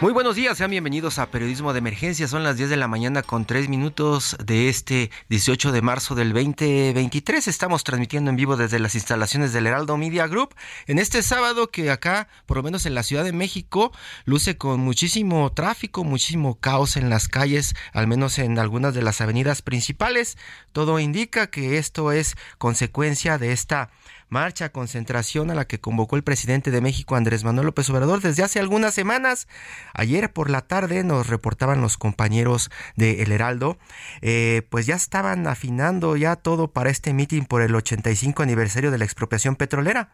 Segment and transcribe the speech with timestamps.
[0.00, 2.26] Muy buenos días, sean bienvenidos a Periodismo de Emergencia.
[2.26, 6.32] Son las 10 de la mañana con 3 minutos de este 18 de marzo del
[6.32, 7.46] 2023.
[7.46, 10.54] Estamos transmitiendo en vivo desde las instalaciones del Heraldo Media Group
[10.86, 13.92] en este sábado que acá, por lo menos en la Ciudad de México,
[14.24, 19.20] luce con muchísimo tráfico, muchísimo caos en las calles, al menos en algunas de las
[19.20, 20.38] avenidas principales.
[20.72, 23.90] Todo indica que esto es consecuencia de esta
[24.30, 28.42] marcha, concentración a la que convocó el presidente de México, Andrés Manuel López Obrador, desde
[28.42, 29.48] hace algunas semanas.
[29.92, 33.78] Ayer por la tarde nos reportaban los compañeros de El Heraldo,
[34.22, 38.98] eh, pues ya estaban afinando ya todo para este mitin por el 85 aniversario de
[38.98, 40.12] la expropiación petrolera.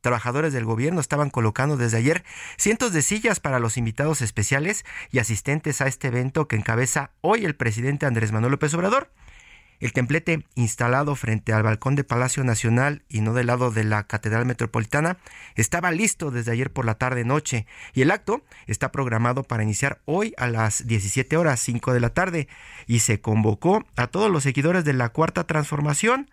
[0.00, 2.24] Trabajadores del gobierno estaban colocando desde ayer
[2.56, 7.44] cientos de sillas para los invitados especiales y asistentes a este evento que encabeza hoy
[7.44, 9.10] el presidente Andrés Manuel López Obrador.
[9.80, 14.04] El templete instalado frente al balcón de Palacio Nacional y no del lado de la
[14.04, 15.18] Catedral Metropolitana
[15.54, 20.00] estaba listo desde ayer por la tarde noche y el acto está programado para iniciar
[20.04, 22.48] hoy a las 17 horas 5 de la tarde
[22.86, 26.28] y se convocó a todos los seguidores de la Cuarta Transformación.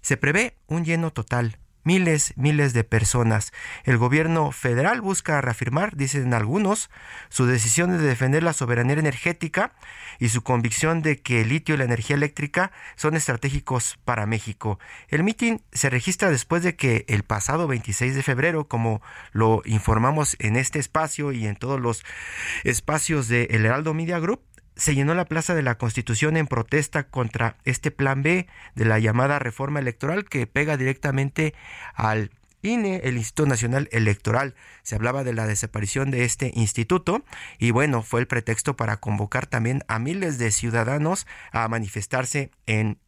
[0.00, 3.52] Se prevé un lleno total miles, miles de personas.
[3.84, 6.90] El gobierno federal busca reafirmar, dicen algunos,
[7.28, 9.72] su decisión de defender la soberanía energética
[10.18, 14.80] y su convicción de que el litio y la energía eléctrica son estratégicos para México.
[15.08, 19.00] El mitin se registra después de que el pasado 26 de febrero, como
[19.32, 22.04] lo informamos en este espacio y en todos los
[22.64, 24.42] espacios de El Heraldo Media Group,
[24.76, 28.98] se llenó la Plaza de la Constitución en protesta contra este plan B de la
[28.98, 31.54] llamada reforma electoral que pega directamente
[31.94, 32.30] al
[32.62, 34.54] INE, el Instituto Nacional Electoral.
[34.82, 37.24] Se hablaba de la desaparición de este instituto
[37.58, 42.98] y bueno, fue el pretexto para convocar también a miles de ciudadanos a manifestarse en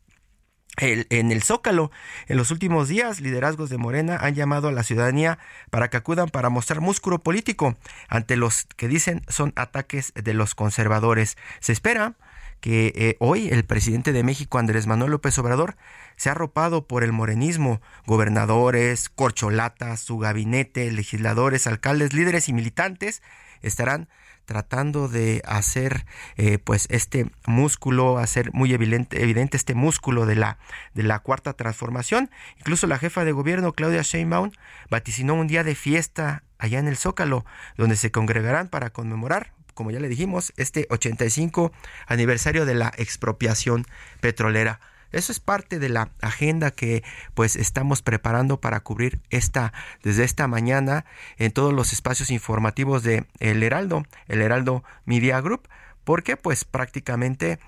[0.80, 1.90] en el Zócalo.
[2.26, 5.38] En los últimos días, liderazgos de Morena han llamado a la ciudadanía
[5.70, 7.76] para que acudan para mostrar músculo político
[8.08, 11.36] ante los que dicen son ataques de los conservadores.
[11.60, 12.14] Se espera
[12.60, 15.76] que eh, hoy el presidente de México, Andrés Manuel López Obrador,
[16.16, 23.22] se ha arropado por el morenismo, gobernadores, corcholatas, su gabinete, legisladores, alcaldes, líderes y militantes
[23.62, 24.08] estarán
[24.48, 26.06] tratando de hacer
[26.38, 30.56] eh, pues este músculo, hacer muy evidente, evidente este músculo de la,
[30.94, 32.30] de la cuarta transformación.
[32.56, 34.52] Incluso la jefa de gobierno, Claudia Sheinbaum,
[34.88, 37.44] vaticinó un día de fiesta allá en el Zócalo,
[37.76, 41.70] donde se congregarán para conmemorar como ya le dijimos, este 85
[42.08, 43.86] aniversario de la expropiación
[44.20, 44.80] petrolera.
[45.12, 47.02] Eso es parte de la agenda que
[47.34, 51.04] pues estamos preparando para cubrir esta desde esta mañana
[51.38, 55.68] en todos los espacios informativos de El Heraldo, El Heraldo Media Group,
[56.04, 57.58] porque pues prácticamente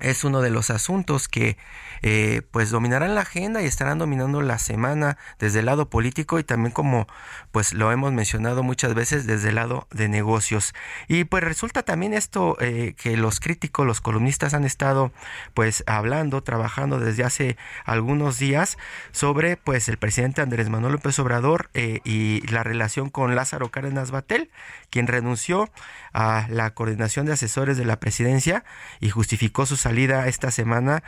[0.00, 1.56] es uno de los asuntos que
[2.02, 6.44] eh, pues dominarán la agenda y estarán dominando la semana desde el lado político y
[6.44, 7.06] también como
[7.50, 10.74] pues lo hemos mencionado muchas veces desde el lado de negocios.
[11.08, 15.12] Y pues resulta también esto eh, que los críticos los columnistas han estado
[15.54, 18.76] pues hablando trabajando desde hace algunos días
[19.12, 24.10] sobre pues el presidente Andrés Manuel López Obrador eh, y la relación con Lázaro Cárdenas
[24.10, 24.50] Batel
[24.90, 25.70] quien renunció
[26.12, 28.64] a la coordinación de asesores de la presidencia
[29.00, 31.02] y justificó su salida esta semana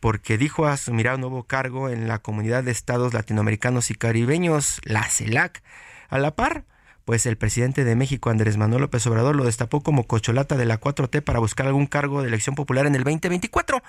[0.00, 5.04] porque dijo asumirá un nuevo cargo en la comunidad de estados latinoamericanos y caribeños, la
[5.04, 5.62] CELAC.
[6.08, 6.64] A la par,
[7.04, 10.80] pues el presidente de México, Andrés Manuel López Obrador, lo destapó como cocholata de la
[10.80, 13.82] 4T para buscar algún cargo de elección popular en el 2024.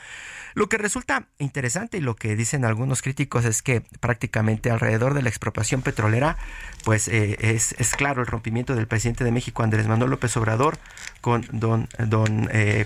[0.55, 5.21] Lo que resulta interesante y lo que dicen algunos críticos es que prácticamente alrededor de
[5.21, 6.37] la expropiación petrolera,
[6.83, 10.77] pues eh, es, claro el rompimiento del presidente de México, Andrés Manuel López Obrador,
[11.21, 12.85] con don, don eh,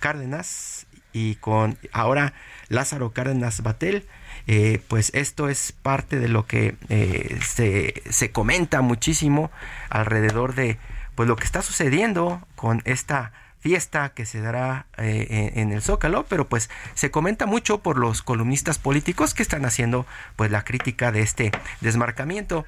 [0.00, 2.32] Cárdenas y con ahora
[2.68, 4.06] Lázaro Cárdenas Batel
[4.46, 9.50] eh, pues esto es parte de lo que eh, se, se comenta muchísimo
[9.90, 10.78] alrededor de
[11.14, 16.26] pues lo que está sucediendo con esta fiesta que se dará eh, en, el Zócalo,
[16.28, 20.04] pero pues se comenta mucho por los columnistas políticos que están haciendo
[20.34, 22.66] pues la crítica de este desmarcamiento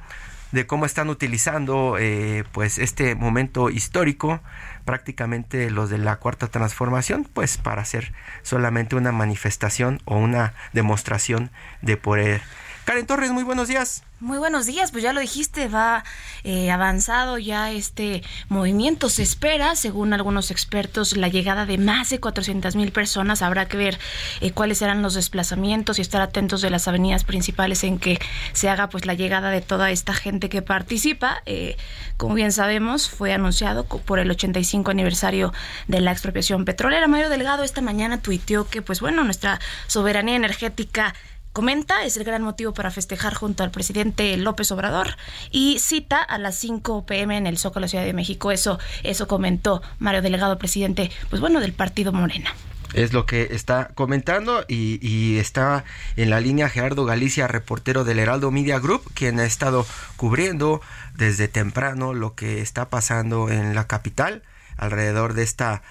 [0.54, 4.40] de cómo están utilizando eh, pues este momento histórico
[4.84, 8.12] prácticamente los de la cuarta transformación pues para hacer
[8.42, 11.50] solamente una manifestación o una demostración
[11.82, 12.40] de poder
[12.84, 16.02] Karen Torres muy buenos días muy buenos días, pues ya lo dijiste, va
[16.44, 19.10] eh, avanzado ya este movimiento.
[19.10, 23.42] Se espera, según algunos expertos, la llegada de más de 400 mil personas.
[23.42, 23.98] Habrá que ver
[24.40, 28.18] eh, cuáles serán los desplazamientos y estar atentos de las avenidas principales en que
[28.54, 31.42] se haga pues la llegada de toda esta gente que participa.
[31.44, 31.76] Eh,
[32.16, 35.52] como bien sabemos, fue anunciado por el 85 aniversario
[35.86, 37.08] de la expropiación petrolera.
[37.08, 41.14] Mario Delgado esta mañana tuiteó que pues bueno, nuestra soberanía energética
[41.54, 45.16] comenta, es el gran motivo para festejar junto al presidente López Obrador
[45.52, 48.50] y cita a las 5 pm en el Zócalo Ciudad de México.
[48.50, 52.52] Eso, eso comentó Mario Delegado, presidente, pues bueno, del partido Morena.
[52.92, 55.84] Es lo que está comentando y, y, está
[56.16, 59.86] en la línea Gerardo Galicia, reportero del Heraldo Media Group, quien ha estado
[60.16, 60.80] cubriendo
[61.16, 64.42] desde temprano lo que está pasando en la capital
[64.76, 65.82] alrededor de esta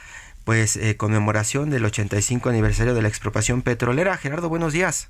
[0.43, 4.17] pues eh, conmemoración del 85 aniversario de la expropiación petrolera.
[4.17, 5.09] Gerardo, buenos días.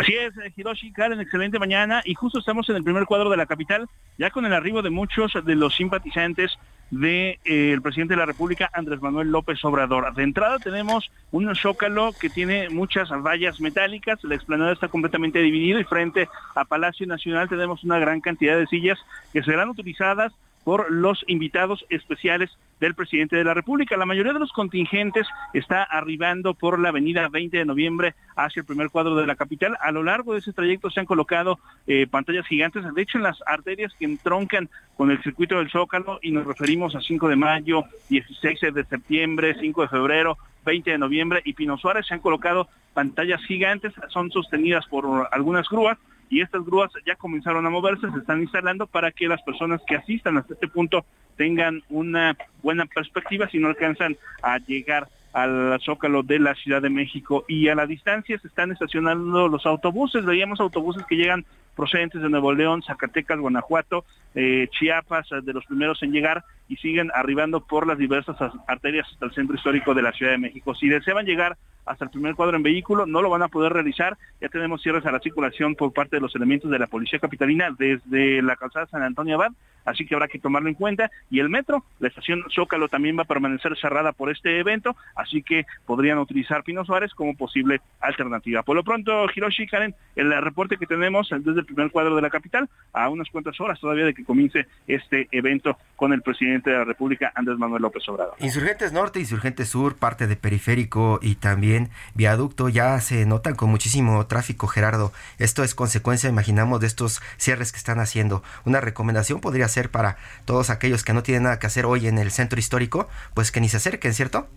[0.00, 3.36] Así es, eh, Hiroshi Karen, excelente mañana y justo estamos en el primer cuadro de
[3.36, 3.86] la capital,
[4.16, 6.58] ya con el arribo de muchos de los simpatizantes
[6.90, 10.14] del de, eh, presidente de la República, Andrés Manuel López Obrador.
[10.14, 15.78] De entrada tenemos un zócalo que tiene muchas vallas metálicas, la explanada está completamente dividida
[15.80, 18.98] y frente a Palacio Nacional tenemos una gran cantidad de sillas
[19.34, 20.32] que serán utilizadas
[20.64, 23.96] por los invitados especiales del presidente de la República.
[23.96, 28.66] La mayoría de los contingentes está arribando por la avenida 20 de noviembre hacia el
[28.66, 29.76] primer cuadro de la capital.
[29.80, 33.24] A lo largo de ese trayecto se han colocado eh, pantallas gigantes, de hecho en
[33.24, 37.36] las arterias que entroncan con el circuito del Zócalo y nos referimos a 5 de
[37.36, 42.20] mayo, 16 de septiembre, 5 de febrero, 20 de noviembre y Pino Suárez se han
[42.20, 45.98] colocado pantallas gigantes, son sostenidas por algunas grúas
[46.30, 49.96] y estas grúas ya comenzaron a moverse, se están instalando para que las personas que
[49.96, 51.04] asistan hasta este punto
[51.36, 56.90] tengan una buena perspectiva si no alcanzan a llegar al zócalo de la Ciudad de
[56.90, 57.44] México.
[57.48, 61.44] Y a la distancia se están estacionando los autobuses, veíamos autobuses que llegan
[61.74, 67.10] procedentes de Nuevo León, Zacatecas, Guanajuato, eh, Chiapas, de los primeros en llegar y siguen
[67.14, 68.36] arribando por las diversas
[68.68, 70.74] arterias hasta el centro histórico de la Ciudad de México.
[70.74, 74.16] Si desean llegar hasta el primer cuadro en vehículo, no lo van a poder realizar.
[74.40, 77.74] Ya tenemos cierres a la circulación por parte de los elementos de la Policía Capitalina
[77.76, 79.50] desde la calzada San Antonio Abad,
[79.84, 81.10] así que habrá que tomarlo en cuenta.
[81.30, 85.42] Y el metro, la estación Zócalo también va a permanecer cerrada por este evento, así
[85.42, 88.62] que podrían utilizar Pino Suárez como posible alternativa.
[88.62, 92.30] Por lo pronto, Hiroshi Karen, el reporte que tenemos desde el primer cuadro de la
[92.30, 96.76] capital, a unas cuantas horas todavía de que comience este evento con el presidente de
[96.76, 98.34] la República, Andrés Manuel López Obrador.
[98.40, 104.26] Insurgentes Norte, Insurgentes Sur, parte de Periférico y también Viaducto ya se notan con muchísimo
[104.26, 105.12] tráfico, Gerardo.
[105.38, 108.42] Esto es consecuencia, imaginamos, de estos cierres que están haciendo.
[108.64, 112.18] Una recomendación podría ser para todos aquellos que no tienen nada que hacer hoy en
[112.18, 114.48] el centro histórico, pues que ni se acerquen, ¿cierto?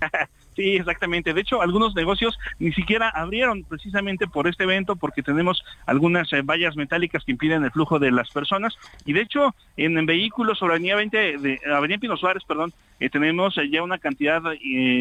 [0.58, 1.32] Sí, exactamente.
[1.34, 6.42] De hecho, algunos negocios ni siquiera abrieron precisamente por este evento porque tenemos algunas eh,
[6.42, 8.76] vallas metálicas que impiden el flujo de las personas.
[9.04, 13.56] Y de hecho, en, vehículos sobre Avenida 20 de Avenida Pino Suárez, perdón, eh, tenemos
[13.56, 14.42] eh, ya una cantidad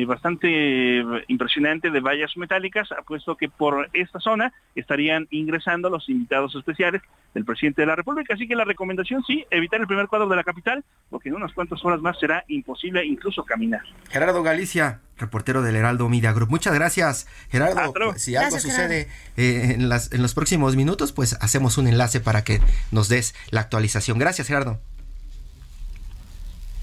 [0.06, 7.02] bastante impresionante de vallas metálicas, puesto que por esta zona estarían ingresando los invitados especiales
[7.34, 8.36] del presidente de la República.
[8.36, 11.52] Así que la recomendación sí, evitar el primer cuadro de la capital, porque en unas
[11.54, 13.82] cuantas horas más será imposible incluso caminar.
[14.12, 16.50] Gerardo Galicia, reportero del Heraldo Media Group.
[16.50, 17.94] Muchas gracias, Gerardo.
[17.94, 22.20] Pues, si algo sucede eh, en, las, en los próximos minutos, pues hacemos un enlace
[22.20, 24.20] para que nos des la actualización.
[24.20, 24.80] Gracias, Gerardo.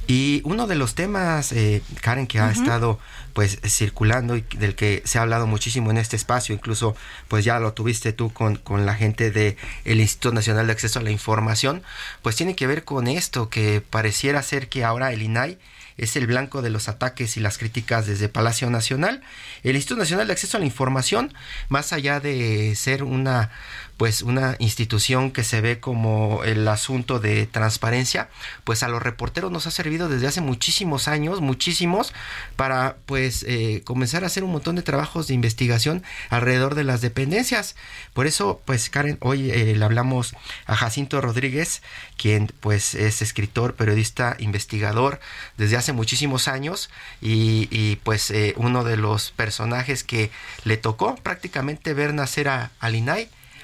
[0.06, 2.98] Y uno de los temas, eh, Karen, que ha estado
[3.34, 6.96] pues circulando y del que se ha hablado muchísimo en este espacio, incluso
[7.28, 11.00] pues ya lo tuviste tú con, con la gente del el Instituto Nacional de Acceso
[11.00, 11.82] a la Información,
[12.22, 15.58] pues tiene que ver con esto, que pareciera ser que ahora el INAI
[15.96, 19.22] es el blanco de los ataques y las críticas desde Palacio Nacional.
[19.62, 21.32] El Instituto Nacional de Acceso a la Información,
[21.68, 23.50] más allá de ser una
[23.96, 28.28] pues una institución que se ve como el asunto de transparencia,
[28.64, 32.12] pues a los reporteros nos ha servido desde hace muchísimos años, muchísimos,
[32.56, 37.00] para pues eh, comenzar a hacer un montón de trabajos de investigación alrededor de las
[37.00, 37.76] dependencias.
[38.12, 40.34] Por eso, pues Karen, hoy eh, le hablamos
[40.66, 41.82] a Jacinto Rodríguez,
[42.16, 45.20] quien pues es escritor, periodista, investigador
[45.56, 50.30] desde hace muchísimos años y, pues eh, uno de los personajes que
[50.64, 52.90] le tocó prácticamente ver nacer a, a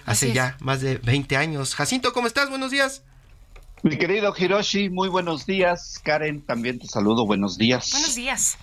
[0.07, 1.75] hace ya más de 20 años.
[1.75, 2.51] Jacinto, ¿cómo estás?
[2.51, 3.03] Buenos días.
[3.83, 6.01] Mi querido Hiroshi, muy buenos días.
[6.03, 7.91] Karen, también te saludo, buenos días.
[7.93, 8.59] Buenos días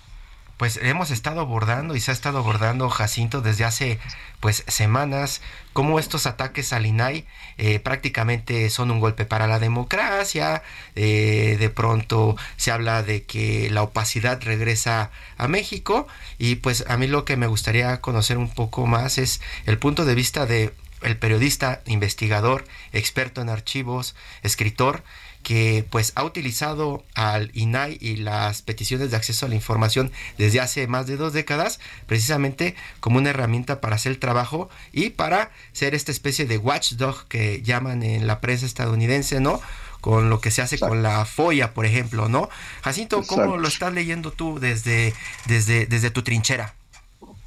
[0.58, 4.00] pues hemos estado abordando y se ha estado abordando Jacinto desde hace
[4.40, 5.42] pues semanas
[5.72, 7.26] cómo estos ataques al INAI
[7.58, 10.64] eh, prácticamente son un golpe para la democracia
[10.96, 16.08] eh, de pronto se habla de que la opacidad regresa a México
[16.40, 20.06] y pues a mí lo que me gustaría conocer un poco más es el punto
[20.06, 25.04] de vista de el periodista investigador experto en archivos escritor
[25.48, 30.60] que pues ha utilizado al INAI y las peticiones de acceso a la información desde
[30.60, 35.52] hace más de dos décadas precisamente como una herramienta para hacer el trabajo y para
[35.72, 39.62] ser esta especie de watchdog que llaman en la prensa estadounidense, ¿no?
[40.02, 42.50] Con lo que se hace con la FOIA, por ejemplo, ¿no?
[42.84, 45.14] Jacinto, ¿cómo lo estás leyendo tú desde,
[45.46, 46.76] desde, desde tu trinchera?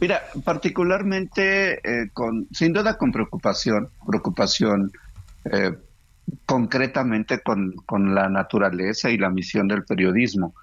[0.00, 4.90] Mira, particularmente eh, con, sin duda con preocupación, preocupación
[5.44, 5.72] eh,
[6.46, 10.54] concretamente con, con, la naturaleza y la misión del periodismo.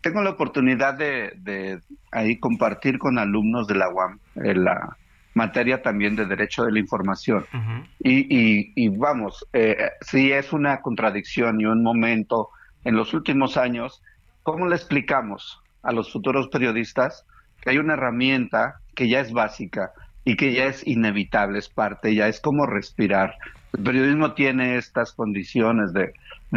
[0.00, 1.80] Tengo la oportunidad de,
[2.12, 4.96] ahí compartir con alumnos de la UAM eh, la
[5.34, 7.44] materia también de derecho de la información.
[8.02, 12.48] y, y, vamos, eh, si es una contradicción y un momento
[12.84, 14.02] en los últimos años,
[14.42, 17.26] ¿cómo le explicamos a los futuros periodistas
[17.60, 19.92] que hay una herramienta que ya es básica
[20.24, 23.36] y que ya es inevitable, es parte, ya es como respirar,
[23.76, 26.12] el periodismo tiene estas condiciones de,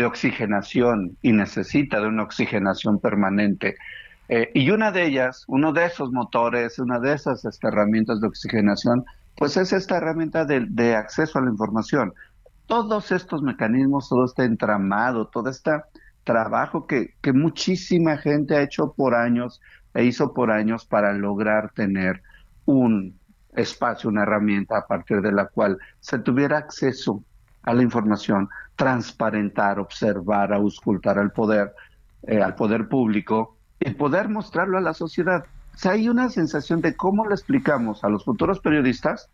[0.06, 3.76] oxigenación y necesita de una oxigenación permanente.
[4.30, 8.28] Eh, y una de ellas, uno de esos motores, una de esas este, herramientas de
[8.28, 9.04] oxigenación,
[9.36, 12.14] pues es esta herramienta de, acceso a la información.
[12.66, 15.72] Todos estos mecanismos, todo este entramado, todo este
[16.24, 19.60] trabajo que, que muchísima gente ha hecho por años
[19.94, 22.22] e hizo por años para lograr tener
[22.70, 23.20] un
[23.56, 27.24] espacio, una herramienta a partir de la cual se tuviera acceso
[27.64, 31.74] a la información, transparentar, observar, auscultar al poder,
[32.24, 35.46] eh, al poder público y poder mostrarlo a la sociedad.
[35.74, 39.32] O sea, hay una sensación de cómo le explicamos a los futuros periodistas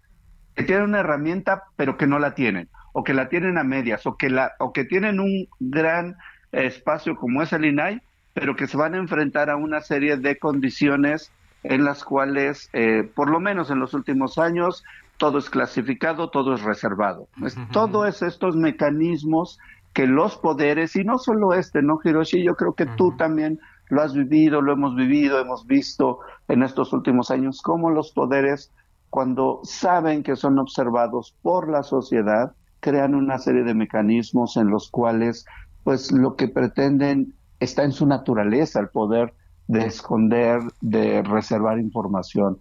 [0.56, 4.06] que tienen una herramienta pero que no la tienen, o que la tienen a medias,
[4.08, 6.16] o que, la, o que tienen un gran
[6.54, 8.02] espacio como es el INAI,
[8.34, 11.34] pero que se van a enfrentar a una serie de condiciones
[11.70, 14.84] en las cuales, eh, por lo menos en los últimos años,
[15.18, 17.28] todo es clasificado, todo es reservado.
[17.44, 19.60] Es, todos estos mecanismos
[19.94, 22.44] que los poderes, y no solo este, ¿no, Hiroshi?
[22.44, 26.92] Yo creo que tú también lo has vivido, lo hemos vivido, hemos visto en estos
[26.92, 28.72] últimos años cómo los poderes,
[29.10, 34.92] cuando saben que son observados por la sociedad, crean una serie de mecanismos en los
[34.92, 35.46] cuales,
[35.84, 39.34] pues, lo que pretenden está en su naturaleza, el poder
[39.68, 42.58] de esconder, de reservar información.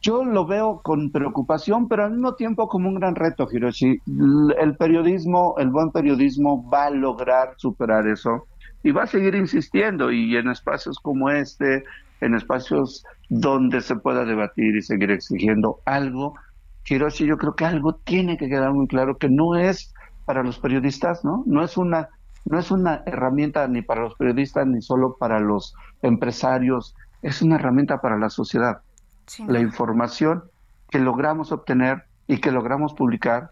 [0.00, 4.00] Yo lo veo con preocupación, pero al mismo tiempo como un gran reto, Hiroshi.
[4.60, 8.46] El periodismo, el buen periodismo va a lograr superar eso
[8.82, 11.82] y va a seguir insistiendo y en espacios como este,
[12.20, 16.34] en espacios donde se pueda debatir y seguir exigiendo algo,
[16.88, 19.92] Hiroshi, yo creo que algo tiene que quedar muy claro que no es
[20.24, 21.42] para los periodistas, ¿no?
[21.46, 22.08] No es una
[22.50, 27.56] no es una herramienta ni para los periodistas ni solo para los empresarios, es una
[27.56, 28.80] herramienta para la sociedad.
[29.46, 30.44] La información
[30.90, 33.50] que logramos obtener y que logramos publicar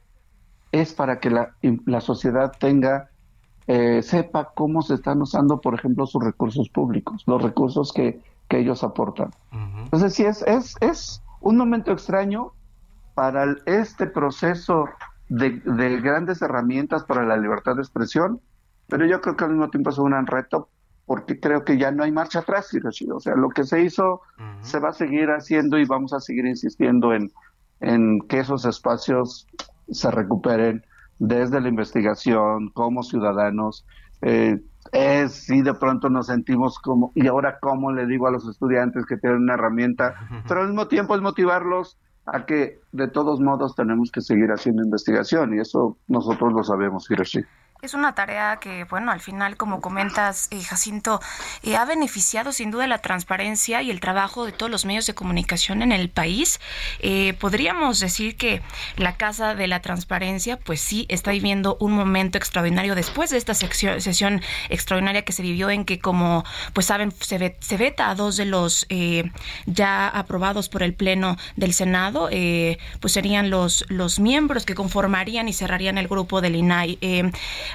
[0.73, 3.11] es para que la, la sociedad tenga,
[3.67, 8.59] eh, sepa cómo se están usando, por ejemplo, sus recursos públicos, los recursos que, que
[8.59, 9.31] ellos aportan.
[9.85, 12.53] Entonces, sí, es, es, es un momento extraño
[13.15, 14.89] para este proceso
[15.29, 18.41] de, de grandes herramientas para la libertad de expresión,
[18.89, 20.69] pero yo creo que al mismo tiempo es un gran reto
[21.07, 22.71] porque creo que ya no hay marcha atrás,
[23.15, 24.23] O sea, lo que se hizo
[24.61, 27.31] se va a seguir haciendo y vamos a seguir insistiendo en,
[27.81, 29.47] en que esos espacios
[29.89, 30.85] se recuperen
[31.21, 33.87] desde la investigación, como ciudadanos.
[34.23, 34.61] Eh,
[34.93, 39.07] es si de pronto nos sentimos como, y ahora cómo le digo a los estudiantes
[39.07, 40.15] que tienen una herramienta,
[40.49, 44.83] pero al mismo tiempo es motivarlos a que de todos modos tenemos que seguir haciendo
[44.83, 47.45] investigación y eso nosotros lo sabemos, Hiroshi.
[47.83, 51.21] Es una tarea que, bueno, al final, como comentas, eh, Jacinto,
[51.63, 55.15] eh, ha beneficiado sin duda la transparencia y el trabajo de todos los medios de
[55.15, 56.59] comunicación en el país.
[57.01, 58.63] Eh, podríamos decir que
[58.97, 63.53] la Casa de la Transparencia, pues sí, está viviendo un momento extraordinario después de esta
[63.53, 64.41] sesión
[64.71, 68.47] extraordinaria que se vivió en que, como pues saben, se, se veta a dos de
[68.47, 68.87] los
[69.67, 72.31] ya aprobados por el Pleno del Senado,
[73.01, 76.99] pues serían los, los miembros que conformarían y cerrarían el grupo del INAI.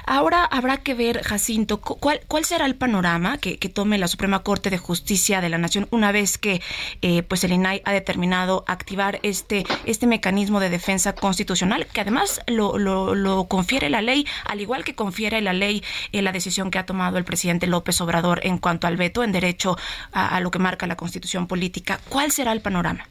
[0.06, 4.78] Ahora habrá que ver, Jacinto, cuál, será el panorama que, tome la Suprema Corte de
[4.78, 6.60] Justicia de la Nación una vez que
[7.00, 12.40] eh, pues el INAI ha determinado activar este, este mecanismo de defensa constitucional, que además
[12.46, 15.82] lo, lo, confiere la ley, al igual que confiere la ley
[16.12, 19.32] en la decisión que ha tomado el presidente López Obrador en cuanto al veto en
[19.32, 19.76] derecho
[20.12, 21.98] a, lo que marca la constitución política.
[22.08, 23.06] ¿Cuál será el panorama?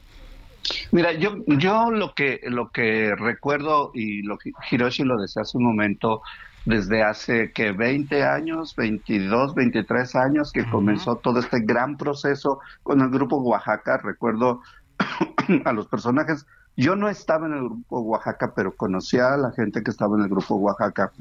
[0.92, 4.38] Mira, yo, yo lo que lo que recuerdo y lo
[4.70, 6.22] Hiroshi lo decía hace un momento,
[6.66, 13.02] desde hace que 20 años, 22, 23 años que comenzó todo este gran proceso con
[13.02, 14.62] el grupo Oaxaca, recuerdo
[15.66, 16.46] a los personajes,
[16.78, 20.24] yo no estaba en el grupo Oaxaca, pero conocía a la gente que estaba en
[20.24, 21.12] el grupo Oaxaca,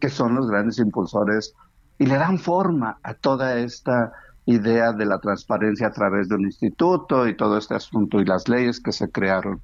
[0.00, 1.54] que son los grandes impulsores
[1.98, 4.12] y le dan forma a toda esta
[4.46, 8.48] idea de la transparencia a través de un instituto y todo este asunto y las
[8.48, 9.60] leyes que se crearon.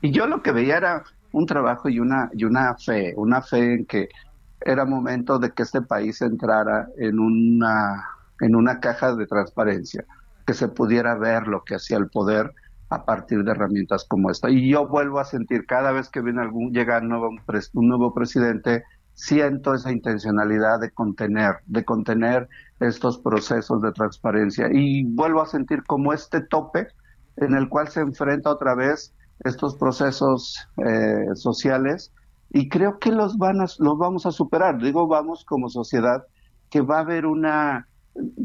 [0.00, 3.74] Y yo lo que veía era un trabajo y una, y una fe, una fe
[3.74, 4.08] en que
[4.66, 8.04] era momento de que este país entrara en una,
[8.40, 10.04] en una caja de transparencia,
[10.44, 12.52] que se pudiera ver lo que hacía el poder
[12.88, 14.50] a partir de herramientas como esta.
[14.50, 17.30] Y yo vuelvo a sentir cada vez que viene algún, llega un nuevo,
[17.74, 22.48] un nuevo presidente, siento esa intencionalidad de contener, de contener
[22.80, 24.68] estos procesos de transparencia.
[24.72, 26.88] Y vuelvo a sentir como este tope
[27.36, 32.12] en el cual se enfrenta otra vez estos procesos eh, sociales
[32.50, 34.80] y creo que los, van a, los vamos a superar.
[34.80, 36.24] Digo, vamos como sociedad,
[36.70, 37.88] que va a haber una,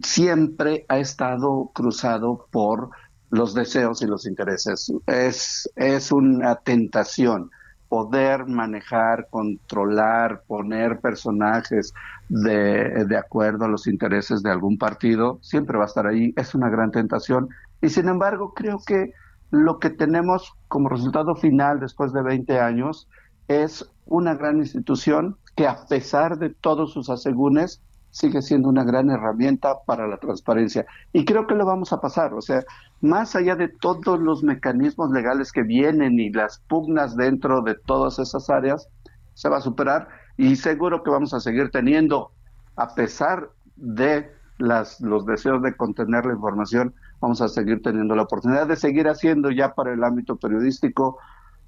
[0.03, 2.89] siempre ha estado cruzado por
[3.29, 4.91] los deseos y los intereses.
[5.07, 7.49] Es, es una tentación
[7.87, 11.93] poder manejar, controlar, poner personajes
[12.29, 16.55] de, de, acuerdo a los intereses de algún partido, siempre va a estar ahí, es
[16.55, 17.49] una gran tentación.
[17.81, 19.11] Y sin embargo, creo que
[19.49, 23.09] lo que tenemos como resultado final después de 20 años
[23.47, 27.81] es una gran institución que a pesar de todos sus asegúnes,
[28.11, 30.85] sigue siendo una gran herramienta para la transparencia.
[31.13, 32.63] Y creo que lo vamos a pasar, o sea,
[32.99, 38.19] más allá de todos los mecanismos legales que vienen y las pugnas dentro de todas
[38.19, 38.87] esas áreas,
[39.33, 42.31] se va a superar y seguro que vamos a seguir teniendo,
[42.75, 48.23] a pesar de las, los deseos de contener la información, vamos a seguir teniendo la
[48.23, 51.17] oportunidad de seguir haciendo ya para el ámbito periodístico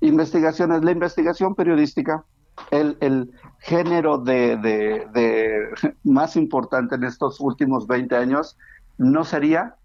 [0.08, 0.84] investigaciones.
[0.84, 2.24] La investigación periodística
[2.72, 5.70] el, género de,
[6.04, 8.58] más importante en estos últimos 20 años
[8.98, 9.76] no sería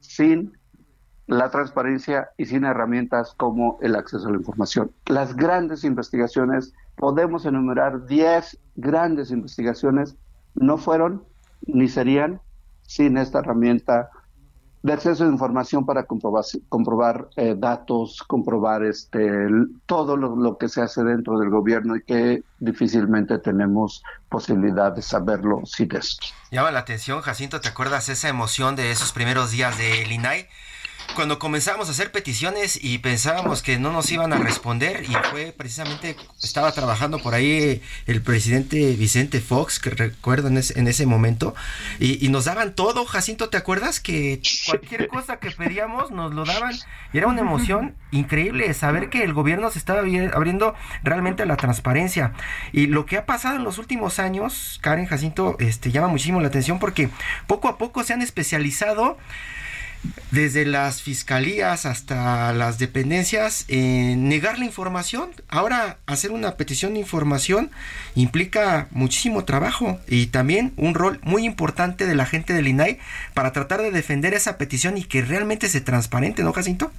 [0.00, 0.56] sin
[1.26, 4.90] la transparencia y sin herramientas como el acceso a la información.
[5.06, 10.16] Las grandes investigaciones, podemos enumerar 10 grandes investigaciones,
[10.54, 11.24] no fueron
[11.66, 12.40] ni serían
[12.82, 14.10] sin esta herramienta
[14.82, 19.48] de acceso a información para comprobar, comprobar eh, datos, comprobar este,
[19.86, 25.62] todo lo, que se hace dentro del gobierno y que difícilmente tenemos posibilidad de saberlo
[25.64, 26.28] sin esto.
[26.50, 30.46] Llama la atención, Jacinto, ¿te acuerdas esa emoción de esos primeros días del INAI?
[31.14, 35.52] Cuando comenzamos a hacer peticiones y pensábamos que no nos iban a responder y fue
[35.56, 41.06] precisamente, estaba trabajando por ahí el presidente Vicente Fox, que recuerdo en ese, en ese
[41.06, 41.54] momento,
[41.98, 44.00] y, nos daban todo, Jacinto, ¿te acuerdas?
[44.00, 46.74] Que cualquier cosa que pedíamos nos lo daban
[47.12, 51.56] y era una emoción increíble saber que el gobierno se estaba abriendo realmente a la
[51.56, 52.32] transparencia.
[52.72, 56.48] Y lo que ha pasado en los últimos años, Karen Jacinto, este, llama muchísimo la
[56.48, 57.08] atención porque
[57.46, 59.16] poco a poco se han especializado
[60.30, 65.30] desde las fiscalías hasta las dependencias en negar la información.
[65.48, 67.70] Ahora hacer una petición de información
[68.14, 72.98] implica muchísimo trabajo y también un rol muy importante de la gente del INAI
[73.34, 76.90] para tratar de defender esa petición y que realmente se transparente, ¿no, Jacinto?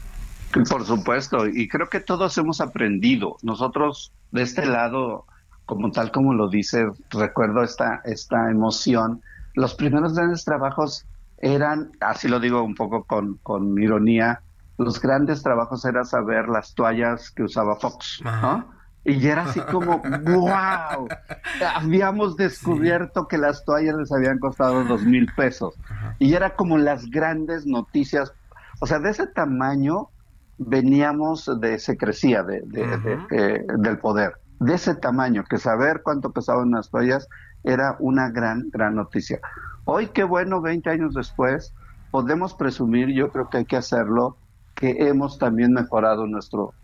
[0.68, 3.38] Por supuesto, y creo que todos hemos aprendido.
[3.44, 5.26] Nosotros de este lado,
[5.66, 9.22] como tal como lo dice, recuerdo esta, esta emoción.
[9.54, 11.06] Los primeros grandes trabajos
[11.42, 14.42] eran, así lo digo un poco con, con ironía,
[14.78, 18.80] los grandes trabajos era saber las toallas que usaba Fox, ¿no?
[19.06, 21.08] Y era así como, wow,
[21.76, 25.76] habíamos descubierto que las toallas les habían costado dos mil pesos.
[26.20, 28.34] Y era como las grandes noticias,
[28.80, 30.10] o sea, de ese tamaño
[30.58, 36.90] veníamos de secrecía de, de, del poder, de ese tamaño, que saber cuánto pesaban las
[36.90, 37.28] toallas
[37.64, 39.40] era una gran, gran noticia.
[39.92, 41.74] Hoy, qué bueno, 20 años después,
[42.12, 44.38] podemos presumir, yo creo que hay que hacerlo,
[44.76, 46.76] que hemos también mejorado nuestro,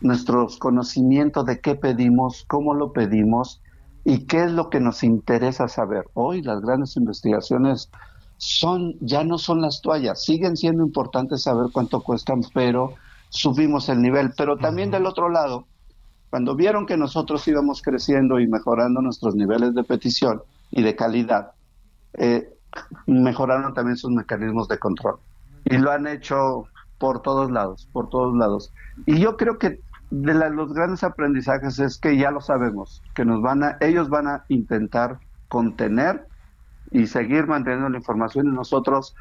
[0.00, 3.62] nuestros conocimientos de qué pedimos, cómo lo pedimos
[4.04, 6.06] y qué es lo que nos interesa saber.
[6.14, 7.92] Hoy las grandes investigaciones
[8.38, 12.94] son ya no son las toallas, siguen siendo importantes saber cuánto cuestan, pero
[13.28, 14.32] subimos el nivel.
[14.36, 15.68] Pero también del otro lado,
[16.28, 20.42] Cuando vieron que nosotros íbamos creciendo y mejorando nuestros niveles de petición
[20.72, 21.52] y de calidad,
[22.14, 22.48] eh,
[23.06, 25.16] mejoraron también sus mecanismos de control.
[25.64, 26.64] Y lo han hecho
[26.98, 28.72] por todos lados, por todos lados.
[29.06, 33.42] Y yo creo que de los grandes aprendizajes es que ya lo sabemos, que nos
[33.42, 35.18] van a, ellos van a intentar
[35.48, 36.26] contener
[36.90, 39.14] y seguir manteniendo la información y nosotros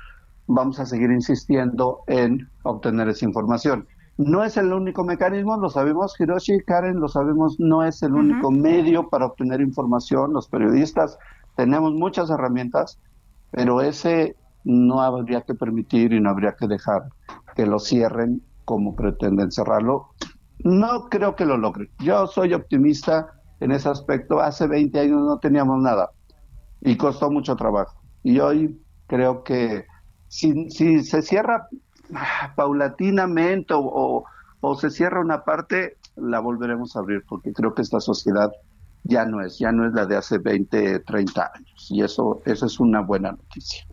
[0.48, 3.88] vamos a seguir insistiendo en obtener esa información.
[4.18, 8.50] No es el único mecanismo, lo sabemos, Hiroshi, Karen, lo sabemos, no es el único
[8.50, 10.34] medio para obtener información.
[10.34, 11.20] Los periodistas
[11.58, 13.00] tenemos muchas herramientas,
[13.52, 17.10] pero ese no habría que permitir y no habría que dejar
[17.56, 20.10] que lo cierren como pretenden cerrarlo.
[20.60, 21.90] No creo que lo logren.
[22.00, 24.40] Yo soy optimista en ese aspecto.
[24.40, 26.12] Hace 20 años no teníamos nada
[26.82, 28.00] y costó mucho trabajo.
[28.22, 29.86] Y hoy creo que
[30.28, 31.68] si, se cierra
[32.56, 34.24] paulatinamente o,
[34.62, 38.52] o, se cierra una parte, la volveremos a abrir porque creo que esta sociedad
[39.08, 41.88] ya no es, ya no es la de hace 20, 30 años.
[41.90, 43.86] Y eso, eso es una buena noticia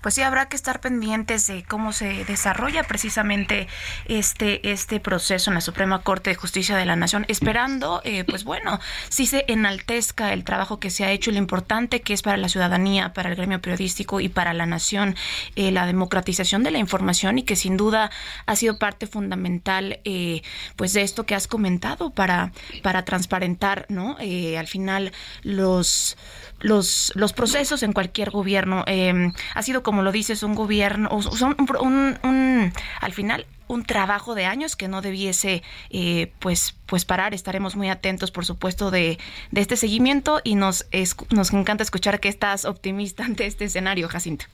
[0.00, 3.68] pues sí habrá que estar pendientes de cómo se desarrolla precisamente
[4.06, 8.44] este, este proceso en la Suprema Corte de Justicia de la Nación, esperando, eh, pues
[8.44, 12.36] bueno, si se enaltezca el trabajo que se ha hecho, lo importante que es para
[12.36, 15.16] la ciudadanía, para el gremio periodístico y para la nación,
[15.56, 18.10] eh, la democratización de la información y que sin duda
[18.46, 20.42] ha sido parte fundamental, eh,
[20.76, 24.16] pues de esto que has comentado para, para transparentar, ¿no?
[24.20, 26.16] al final los
[26.60, 28.84] los, los procesos en cualquier gobierno.
[28.86, 34.46] Eh, ha sido, como lo dices, un gobierno, un, un, al final un trabajo de
[34.46, 39.16] años que no debiese eh, pues pues parar estaremos muy atentos por supuesto de,
[39.52, 40.88] de este seguimiento y nos
[41.32, 44.46] nos encanta escuchar que estás optimista ante este escenario Jacinto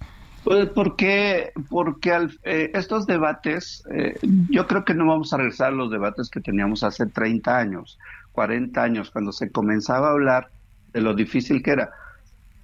[0.45, 3.85] pues porque porque al, eh, estos debates
[4.51, 7.99] yo creo que no vamos a regresar a los debates que teníamos hace 30 años
[8.33, 10.51] 40 años cuando se comenzaba a hablar
[10.93, 11.91] de lo difícil que era.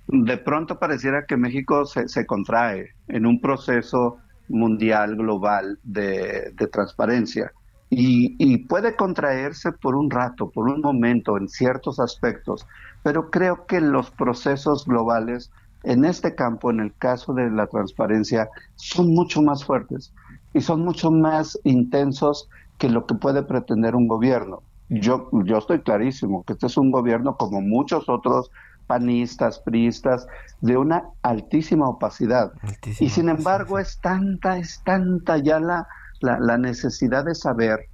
[0.09, 7.53] De pronto pareciera que México se, se contrae en un proceso mundial, global de, transparencia.
[7.91, 12.67] Y, y, puede contraerse por un rato, por un momento, en ciertos aspectos,
[13.03, 15.51] pero creo que los procesos globales
[15.85, 20.15] en este campo, en el caso de la transparencia, son mucho más fuertes
[20.55, 24.63] y son mucho más intensos que lo que puede pretender un gobierno
[25.01, 28.51] yo, yo estoy clarísimo que este es un gobierno como muchos otros
[28.87, 30.27] panistas, priistas,
[30.61, 32.53] de una altísima opacidad.
[33.01, 35.89] y sin embargo es tanta, es tanta ya la,
[36.21, 37.89] la, necesidad de saber,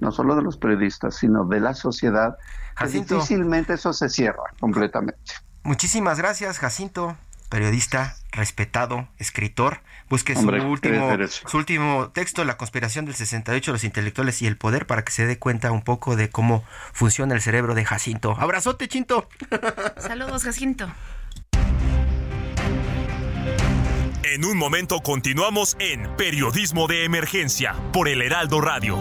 [0.00, 2.36] no solo de los periodistas, sino de la sociedad,
[2.78, 5.32] que difícilmente eso se cierra completamente.
[5.62, 7.16] Muchísimas gracias, Jacinto
[7.52, 9.82] periodista respetado, escritor.
[10.08, 14.86] Busque su, último, su último texto, La conspiración del 68, los intelectuales y el poder,
[14.86, 18.34] para que se dé cuenta un poco de cómo funciona el cerebro de Jacinto.
[18.38, 19.28] Abrazote, Chinto.
[19.98, 20.90] Saludos, Jacinto.
[24.22, 28.98] En un momento continuamos en Periodismo de Emergencia por el Heraldo Radio.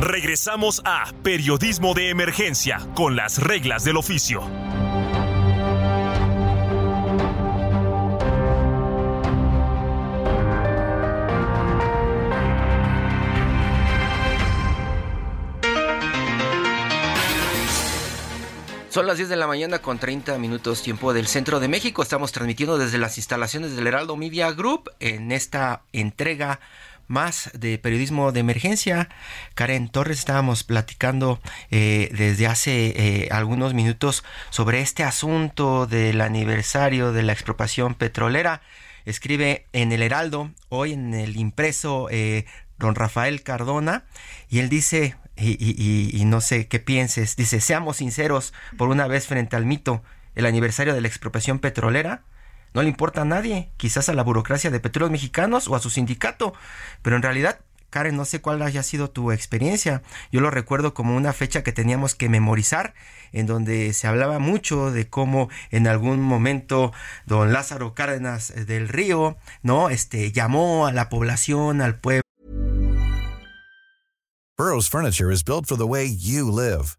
[0.00, 4.42] Regresamos a Periodismo de Emergencia con las reglas del oficio.
[18.90, 22.02] Son las 10 de la mañana con 30 minutos tiempo del centro de México.
[22.02, 26.60] Estamos transmitiendo desde las instalaciones del Heraldo Media Group en esta entrega
[27.08, 29.08] más de periodismo de emergencia.
[29.54, 31.40] Karen Torres, estábamos platicando
[31.70, 38.62] eh, desde hace eh, algunos minutos sobre este asunto del aniversario de la expropiación petrolera.
[39.04, 42.44] Escribe en el Heraldo, hoy en el impreso, eh,
[42.78, 44.04] don Rafael Cardona,
[44.48, 49.26] y él dice, y, y no sé qué pienses, dice, seamos sinceros por una vez
[49.26, 50.02] frente al mito,
[50.34, 52.24] el aniversario de la expropiación petrolera
[52.76, 55.88] no le importa a nadie, quizás a la burocracia de petróleos mexicanos o a su
[55.88, 56.52] sindicato,
[57.00, 60.02] pero en realidad Karen, no sé cuál haya sido tu experiencia.
[60.30, 62.92] Yo lo recuerdo como una fecha que teníamos que memorizar,
[63.32, 66.92] en donde se hablaba mucho de cómo en algún momento
[67.24, 69.88] don Lázaro Cárdenas del Río, ¿no?
[69.88, 72.20] Este llamó a la población, al pueblo.
[74.58, 76.98] Burroughs Furniture is built for the way you live.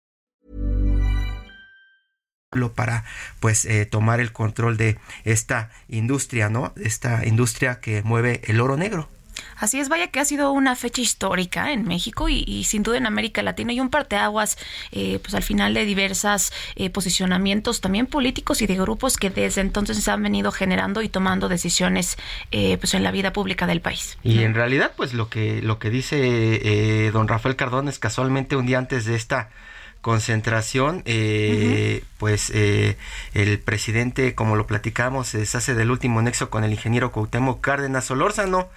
[2.75, 3.05] Para
[3.39, 6.73] pues eh, tomar el control de esta industria, ¿no?
[6.75, 9.07] Esta industria que mueve el oro negro.
[9.55, 13.05] Así es, vaya que ha sido una fecha histórica en México y, sin duda en
[13.05, 14.57] América Latina y un parteaguas,
[14.91, 19.61] eh, pues al final de diversas eh, posicionamientos también políticos y de grupos que desde
[19.61, 22.17] entonces se han venido generando y tomando decisiones
[22.51, 24.17] eh, pues en la vida pública del país.
[24.23, 28.65] Y en realidad, pues lo que lo que dice don Rafael Cardón es casualmente un
[28.65, 29.51] día antes de esta
[30.01, 32.97] concentración, eh, pues eh,
[33.33, 38.05] el presidente, como lo platicamos, se deshace del último nexo con el ingeniero Cuauhtémoc Cárdenas
[38.05, 38.69] Solórzano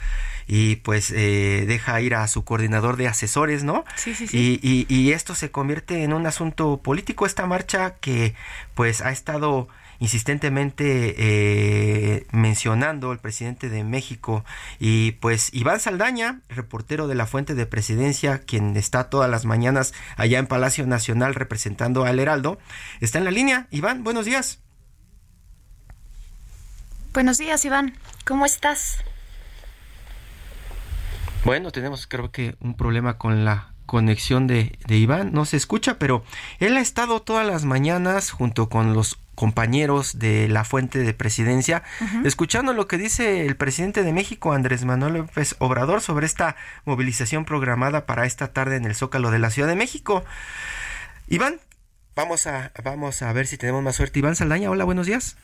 [0.46, 3.84] y pues eh, deja ir a su coordinador de asesores, ¿no?
[3.96, 4.60] Sí, sí, sí.
[4.62, 8.34] Y, y, y esto se convierte en un asunto político, esta marcha que
[8.74, 9.68] pues ha estado
[10.04, 14.44] insistentemente eh, mencionando el presidente de México
[14.78, 19.94] y pues Iván Saldaña, reportero de la Fuente de Presidencia, quien está todas las mañanas
[20.16, 22.58] allá en Palacio Nacional representando al Heraldo,
[23.00, 23.66] está en la línea.
[23.70, 24.60] Iván, buenos días.
[27.14, 27.96] Buenos días, Iván.
[28.26, 28.98] ¿Cómo estás?
[31.46, 35.98] Bueno, tenemos creo que un problema con la conexión de, de, Iván, no se escucha,
[35.98, 36.24] pero
[36.58, 41.82] él ha estado todas las mañanas junto con los compañeros de la fuente de presidencia,
[42.00, 42.26] uh -huh.
[42.26, 47.44] escuchando lo que dice el presidente de México, Andrés Manuel López Obrador, sobre esta movilización
[47.44, 50.24] programada para esta tarde en el Zócalo de la Ciudad de México.
[51.28, 51.56] Iván,
[52.14, 54.18] vamos a, vamos a ver si tenemos más suerte.
[54.18, 55.36] Iván Saldaña, hola, buenos días.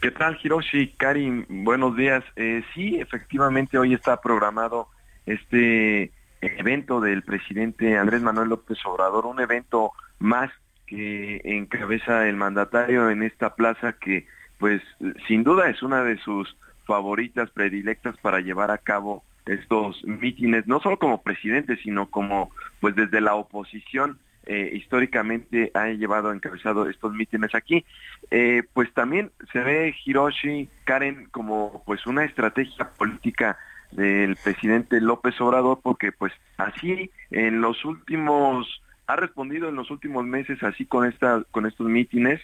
[0.00, 0.94] ¿Qué tal, Hiroshi?
[0.98, 2.22] Karim, buenos días.
[2.36, 4.88] Eh, sí, efectivamente, hoy está programado
[5.24, 10.50] este evento del presidente Andrés Manuel López Obrador, un evento más
[10.86, 14.26] que encabeza el mandatario en esta plaza que
[14.58, 14.82] pues
[15.26, 20.80] sin duda es una de sus favoritas predilectas para llevar a cabo estos mítines, no
[20.80, 27.14] solo como presidente, sino como pues desde la oposición eh, históricamente ha llevado encabezado estos
[27.14, 27.84] mítines aquí.
[28.30, 33.58] Eh, pues también se ve Hiroshi Karen como pues una estrategia política
[33.92, 40.24] del presidente López Obrador porque pues así en los últimos ha respondido en los últimos
[40.24, 42.40] meses así con esta con estos mítines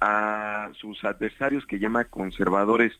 [0.00, 2.92] a sus adversarios que llama conservadores.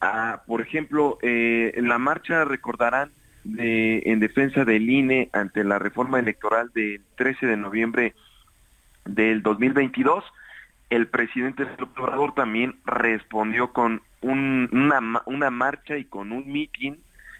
[0.00, 3.10] A, por ejemplo eh, en la marcha recordarán
[3.58, 8.14] en defensa del INE ante la reforma electoral del 13 de noviembre
[9.04, 10.24] del 2022
[10.90, 16.98] el presidente López también respondió con un, una, una marcha y con un mitin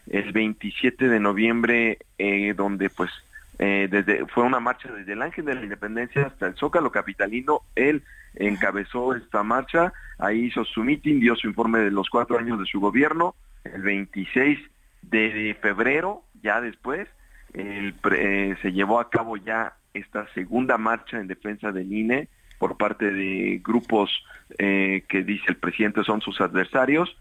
[0.08, 3.10] el 27 de noviembre, eh, donde pues
[3.58, 7.62] eh, fue una marcha desde el Ángel de la Independencia hasta el Zócalo Capitalino.
[7.74, 8.02] Él
[8.34, 12.66] encabezó esta marcha, ahí hizo su meeting, dio su informe de los cuatro años de
[12.66, 13.34] su gobierno.
[13.64, 14.58] El 26
[15.02, 17.08] de febrero, ya después,
[17.54, 23.10] eh, se llevó a cabo ya esta segunda marcha en defensa del INE por parte
[23.10, 24.10] de grupos
[24.58, 27.16] eh, que dice el presidente son sus adversarios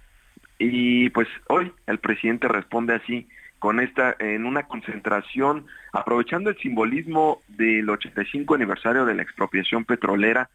[0.57, 3.27] y pues hoy el presidente responde así
[3.65, 10.51] con esta en una concentración aprovechando el simbolismo del 85 aniversario de la expropiación petrolera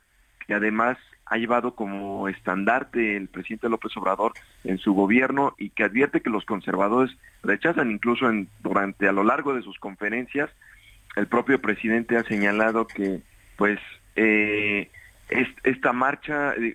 [0.46, 0.96] que además
[1.26, 6.30] ha llevado como estandarte el presidente López Obrador en su gobierno y que advierte que
[6.30, 7.10] los conservadores
[7.42, 10.48] rechazan incluso en, durante a lo largo de sus conferencias.
[11.16, 13.22] El propio presidente ha señalado que
[13.56, 13.80] pues
[14.14, 14.88] eh,
[15.64, 16.74] esta marcha eh,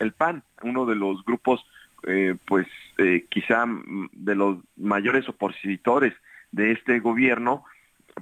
[0.00, 1.66] el PAN uno de los grupos
[2.06, 2.66] eh, pues
[2.98, 3.64] eh, quizá
[4.12, 6.12] de los mayores opositores
[6.52, 7.64] de este gobierno,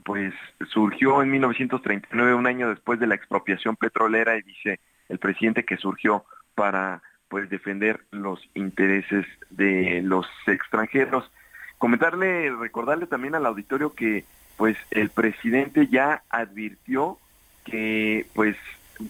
[0.04, 0.32] pues
[0.68, 5.76] surgió en 1939, un año después de la expropiación petrolera, y dice el presidente que
[5.76, 11.30] surgió para pues defender los intereses de los extranjeros.
[11.78, 14.24] Comentarle, recordarle también al auditorio que
[14.56, 17.18] pues el presidente ya advirtió
[17.64, 18.56] que pues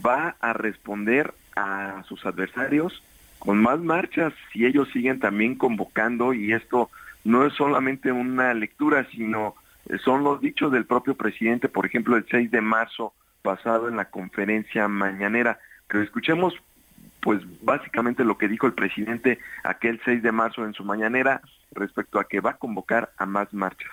[0.04, 3.02] va a responder a sus adversarios
[3.42, 6.90] con más marchas si ellos siguen también convocando y esto
[7.24, 9.56] no es solamente una lectura, sino
[10.04, 14.04] son los dichos del propio presidente, por ejemplo, el 6 de marzo pasado en la
[14.04, 15.58] conferencia mañanera.
[15.88, 16.54] Pero escuchemos
[17.18, 21.40] pues básicamente lo que dijo el presidente aquel 6 de marzo en su mañanera
[21.72, 23.90] respecto a que va a convocar a más marchas.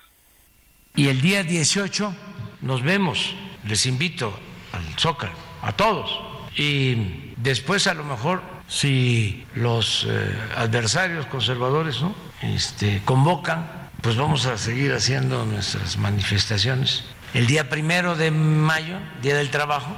[0.94, 2.14] Y el día 18
[2.62, 3.36] nos vemos,
[3.68, 4.32] les invito
[4.74, 5.34] al Zócalo,
[5.64, 6.22] a todos.
[6.56, 12.02] Y después a lo mejor si los eh, adversarios conservadores
[12.44, 17.04] este, convocan, pues vamos a seguir haciendo nuestras manifestaciones.
[17.34, 19.98] El día primero de mayo, Día del Trabajo,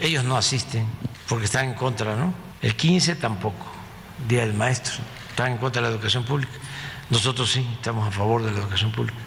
[0.00, 0.86] ellos no asisten
[1.28, 2.32] porque están en contra, ¿no?
[2.62, 3.66] El 15 tampoco,
[4.26, 4.96] Día del Maestro,
[5.28, 6.52] están en contra de la educación pública.
[7.10, 9.18] Nosotros sí estamos a favor de la educación pública.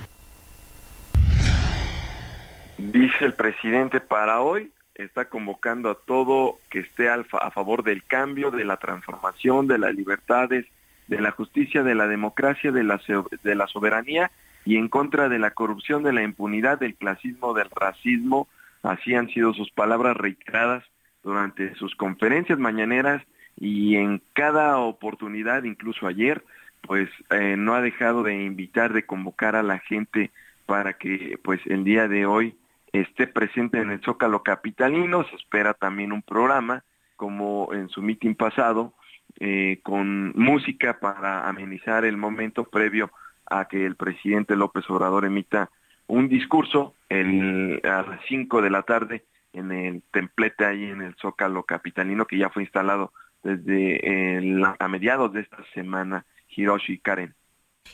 [2.78, 4.72] Dice el presidente para hoy,
[5.04, 9.96] está convocando a todo que esté a favor del cambio, de la transformación, de las
[9.96, 10.66] libertades,
[11.08, 14.32] de la justicia, de la democracia, de la, soberanía
[14.64, 18.48] y en contra de la corrupción, de la impunidad, del clasismo, del racismo.
[18.82, 20.84] Así han sido sus palabras reiteradas
[21.24, 23.24] durante sus conferencias mañaneras
[23.60, 26.44] y en cada oportunidad, incluso ayer,
[26.82, 30.32] pues eh, no ha dejado de invitar, de convocar a la gente
[30.66, 32.56] para que pues el día de hoy
[32.94, 35.24] esté presente en el Zócalo Capitalino.
[35.26, 36.84] Se espera también un programa,
[37.16, 38.94] como en su mitin pasado,
[39.40, 43.12] eh, con música para amenizar el momento previo
[43.50, 45.70] a que el presidente López Obrador emita
[46.08, 51.16] un discurso el, a las 5 de la tarde en el templete ahí en el
[51.16, 57.34] Zócalo Capitalino que ya fue instalado desde a mediados de esta semana, Hiroshi Karen.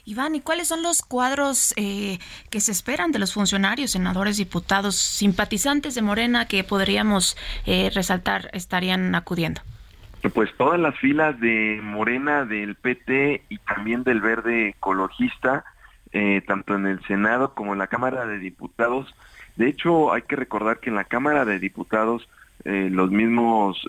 [0.07, 2.17] Iván, ¿y cuáles son los cuadros eh,
[2.49, 8.49] que se esperan de los funcionarios, senadores, diputados, simpatizantes de Morena que podríamos eh, resaltar
[8.53, 9.59] estarían acudiendo?
[10.33, 15.65] Pues todas las filas de Morena, del PT y también del Verde Ecologista,
[16.13, 19.13] eh, tanto en el Senado como en la Cámara de Diputados.
[19.57, 22.29] De hecho, hay que recordar que en la Cámara de Diputados
[22.63, 23.81] los mismos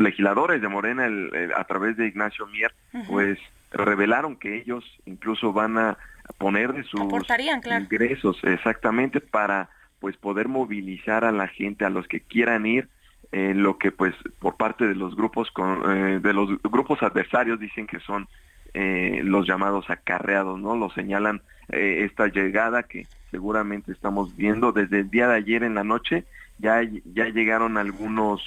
[0.00, 1.08] legisladores de Morena,
[1.56, 2.72] a través de Ignacio Mier,
[3.06, 3.38] pues
[3.70, 5.98] revelaron que ellos incluso van a
[6.38, 12.20] poner de sus ingresos exactamente para pues poder movilizar a la gente a los que
[12.20, 12.88] quieran ir
[13.32, 17.60] en lo que pues por parte de los grupos con, eh, de los grupos adversarios
[17.60, 18.28] dicen que son
[18.74, 25.00] eh, los llamados acarreados no lo señalan eh, esta llegada que seguramente estamos viendo desde
[25.00, 26.24] el día de ayer en la noche.
[26.58, 28.42] Ya ya llegaron algunos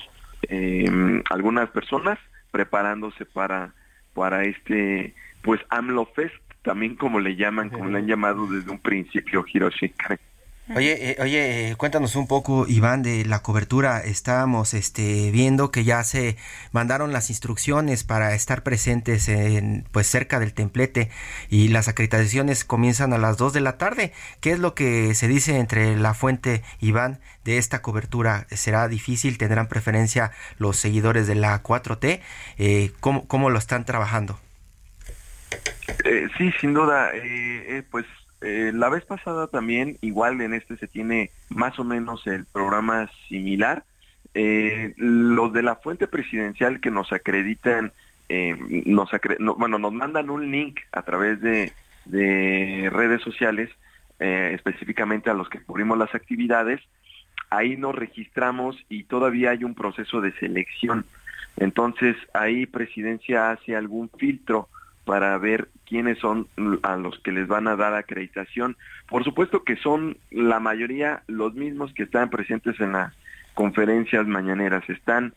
[1.30, 2.20] algunas personas
[2.52, 3.74] preparándose para
[4.14, 8.80] para este, pues AMLO Fest, también como le llaman, como le han llamado desde un
[8.80, 9.94] principio Hiroshi
[10.74, 14.00] Oye, eh, oye, cuéntanos un poco, Iván, de la cobertura.
[14.00, 16.38] Estábamos este, viendo que ya se
[16.72, 21.10] mandaron las instrucciones para estar presentes en, pues cerca del templete
[21.50, 24.14] y las acreditaciones comienzan a las 2 de la tarde.
[24.40, 28.48] ¿Qué es lo que se dice entre la fuente, Iván, de esta cobertura?
[28.52, 29.38] ¿Será difícil?
[29.38, 32.22] ¿Tendrán preferencia los seguidores de la 4T?
[32.58, 34.40] Eh, ¿cómo, ¿Cómo lo están trabajando?
[36.06, 37.12] Eh, sí, sin duda.
[37.14, 38.06] Eh, pues
[38.42, 43.10] eh, la vez pasada también, igual en este se tiene más o menos el programa
[43.30, 43.84] similar.
[44.34, 47.92] Eh, los de la fuente presidencial que nos acreditan,
[48.30, 49.10] eh, nos
[49.58, 51.72] bueno, nos mandan un link a través de,
[52.92, 53.70] redes sociales,
[54.20, 56.82] específicamente a los que cubrimos las actividades.
[57.50, 61.06] Ahí nos registramos y todavía hay un proceso de selección.
[61.58, 64.68] Entonces ahí presidencia hace algún filtro
[65.06, 66.48] para ver quiénes son
[66.84, 68.78] a los que les van a dar acreditación.
[69.10, 73.14] Por supuesto que son la mayoría los mismos que están presentes en las
[73.54, 74.88] conferencias mañaneras.
[74.90, 75.34] Están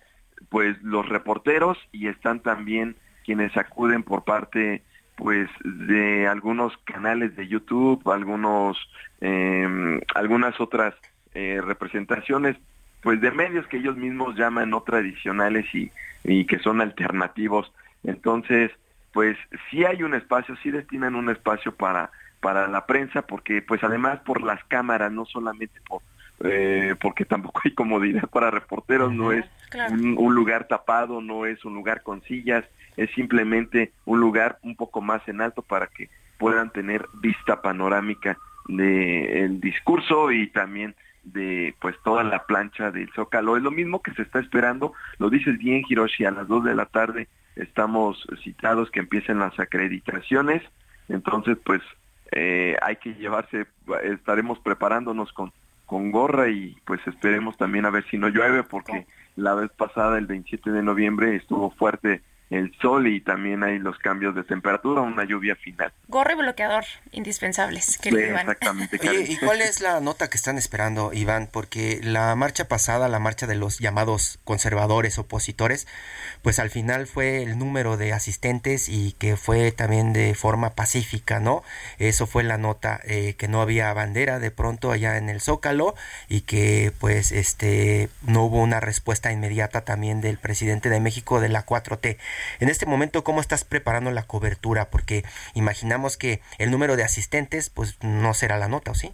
[0.50, 4.83] pues los reporteros y están también quienes acuden por parte
[5.16, 8.77] pues de algunos canales de YouTube, algunos
[9.20, 10.94] eh, algunas otras
[11.35, 12.57] eh, representaciones
[13.03, 17.70] pues de medios que ellos mismos llaman no tradicionales y que son alternativos.
[18.03, 18.70] Entonces,
[19.14, 19.38] pues
[19.70, 24.18] sí hay un espacio, sí destinan un espacio para, para la prensa, porque pues además
[24.27, 26.03] por las cámaras, no solamente por,
[26.42, 29.46] eh, porque tampoco hay comodidad para reporteros, no es
[29.90, 32.64] un, lugar tapado, no es un lugar con sillas,
[32.96, 38.37] es simplemente un lugar un poco más en alto para que puedan tener vista panorámica
[38.66, 43.57] del discurso y también de pues toda la plancha del Zócalo.
[43.57, 46.74] Es lo mismo que se está esperando, lo dices bien Hiroshi, a las 2 de
[46.74, 50.62] la tarde estamos citados que empiecen las acreditaciones,
[51.08, 51.82] entonces pues
[52.32, 53.66] eh, hay que llevarse,
[54.02, 55.52] estaremos preparándonos con,
[55.86, 60.18] con gorra y pues esperemos también a ver si no llueve porque la vez pasada
[60.18, 62.22] el 27 de noviembre estuvo fuerte
[62.54, 65.92] el sol y también hay los cambios de temperatura, una lluvia final.
[66.08, 68.98] Gorro y bloqueador indispensables, Exactamente.
[69.28, 71.48] ¿y cuál es la nota que están esperando, Iván?
[71.50, 75.86] Porque la marcha pasada, la marcha de los llamados conservadores opositores,
[76.42, 81.40] pues al final fue el número de asistentes y que fue también de forma pacífica,
[81.40, 81.62] ¿no?
[81.98, 85.94] Eso fue la nota, eh, que no había bandera de pronto allá en el Zócalo
[86.29, 91.48] y que pues este no hubo una respuesta inmediata también del presidente de México de
[91.48, 92.18] la 4T.
[92.60, 94.90] En este momento, ¿cómo estás preparando la cobertura?
[94.90, 95.24] Porque
[95.54, 99.12] imaginamos que el número de asistentes, pues no será la nota, ¿o sí?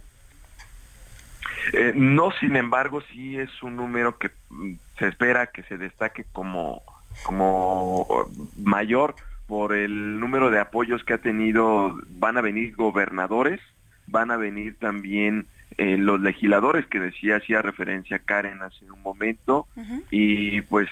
[1.73, 6.25] Eh, no, sin embargo, sí es un número que mm, se espera que se destaque
[6.31, 6.81] como,
[7.23, 8.27] como
[8.57, 9.15] mayor
[9.47, 11.95] por el número de apoyos que ha tenido.
[12.09, 13.59] Van a venir gobernadores,
[14.07, 19.67] van a venir también eh, los legisladores que decía, hacía referencia Karen hace un momento,
[20.09, 20.89] y pues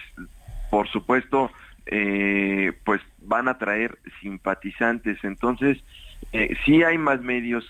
[0.69, 1.51] por supuesto,
[1.91, 5.17] eh, pues van a traer simpatizantes.
[5.23, 5.77] Entonces,
[6.31, 7.65] eh, sí hay más medios,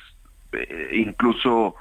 [0.52, 1.76] eh, incluso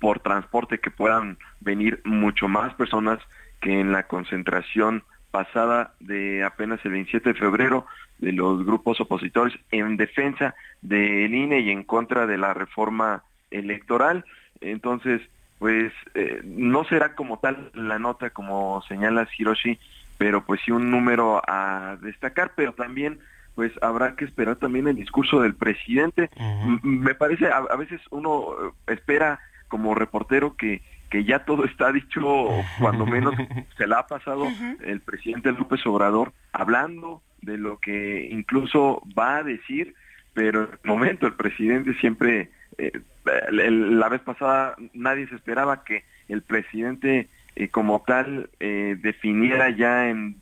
[0.00, 3.18] por transporte, que puedan venir mucho más personas
[3.60, 7.86] que en la concentración pasada de apenas el 27 de febrero
[8.18, 14.24] de los grupos opositores en defensa del INE y en contra de la reforma electoral.
[14.60, 15.20] Entonces,
[15.58, 19.78] pues eh, no será como tal la nota como señala Hiroshi,
[20.22, 23.18] pero pues sí un número a destacar, pero también
[23.56, 26.30] pues habrá que esperar también el discurso del presidente.
[26.84, 32.46] Me parece, a, veces uno eh, espera como reportero que, que ya todo está dicho,
[32.78, 33.34] cuando menos
[33.76, 34.46] se la ha pasado
[34.84, 39.96] el presidente López Obrador hablando de lo que incluso va a decir,
[40.34, 42.48] pero en el momento el presidente siempre,
[42.78, 42.92] eh,
[43.50, 50.08] la vez pasada nadie se esperaba que el presidente eh, como tal eh, definiera ya
[50.08, 50.36] en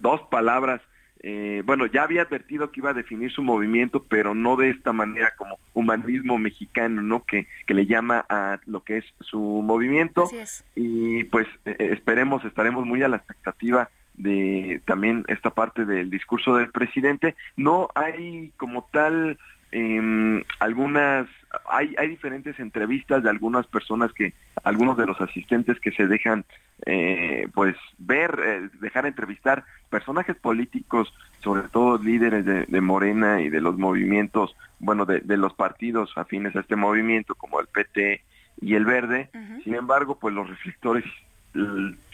[0.00, 0.80] dos palabras
[1.28, 4.92] eh, bueno, ya había advertido que iba a definir su movimiento, pero no de esta
[4.92, 7.24] manera como humanismo mexicano, ¿no?
[7.24, 10.30] Que, que le llama a lo que es su movimiento.
[10.76, 16.70] Y pues esperemos, estaremos muy a la expectativa de también esta parte del discurso del
[16.70, 17.34] presidente.
[17.56, 19.36] No hay como tal
[19.72, 21.26] eh, algunas,
[21.68, 24.34] hay, hay diferentes entrevistas de algunas personas que,
[24.64, 26.44] algunos de los asistentes que se dejan,
[26.84, 33.60] eh, pues, ver, eh, dejar entrevistar personajes políticos, sobre todo líderes de, Morena y de
[33.60, 38.22] los movimientos, bueno, de, de, los partidos afines a este movimiento, como el PT
[38.60, 39.30] y el Verde.
[39.64, 41.04] Sin embargo, pues los reflectores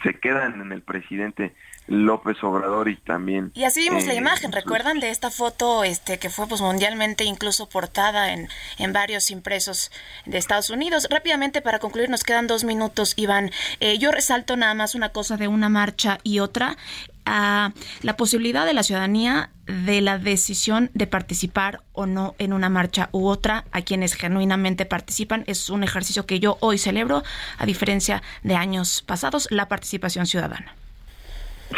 [0.03, 1.55] se quedan en el presidente
[1.89, 6.31] López Obrador y también y así vimos la imagen recuerdan de esta foto este que
[6.31, 9.91] fue pues mundialmente incluso portada en, en varios impresos
[10.27, 11.09] de Estados Unidos.
[11.11, 13.51] Rápidamente para concluir nos quedan dos minutos Iván.
[13.81, 16.77] Eh, yo resalto nada más una cosa de una marcha y otra.
[17.25, 22.69] A la posibilidad de la ciudadanía de la decisión de participar o no en una
[22.69, 25.45] marcha u otra a quienes genuinamente participan.
[25.47, 27.23] Es un ejercicio que yo hoy celebro,
[27.59, 30.75] a diferencia de años pasados, la participación ciudadana.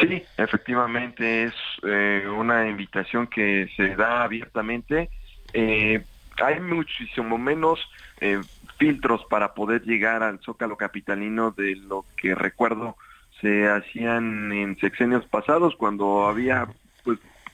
[0.01, 5.09] Sí, efectivamente es eh, una invitación que se da abiertamente.
[5.53, 6.03] Eh,
[6.43, 7.79] hay muchísimo menos
[8.21, 8.41] eh,
[8.77, 12.97] filtros para poder llegar al zócalo capitalino de lo que recuerdo
[13.41, 16.67] se hacían en sexenios pasados cuando había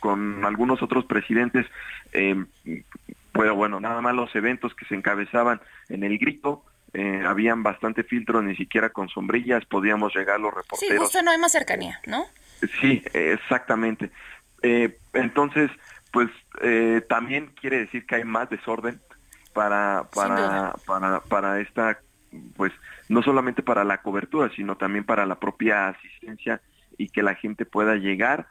[0.01, 1.66] con algunos otros presidentes
[2.12, 2.44] eh,
[3.32, 8.03] pero bueno nada más los eventos que se encabezaban en el grito eh, habían bastante
[8.03, 10.80] filtro ni siquiera con sombrillas podíamos llegar los reporteros.
[10.80, 12.24] sí justo no hay más cercanía no
[12.80, 14.11] sí exactamente.
[14.62, 15.70] Eh, entonces
[16.12, 16.28] pues
[16.62, 19.01] eh, también quiere decir que hay más desorden
[19.53, 21.98] para para para para esta
[22.57, 22.72] pues
[23.09, 26.61] no solamente para la cobertura, sino también para la propia asistencia
[26.96, 28.46] y que la gente pueda llegar.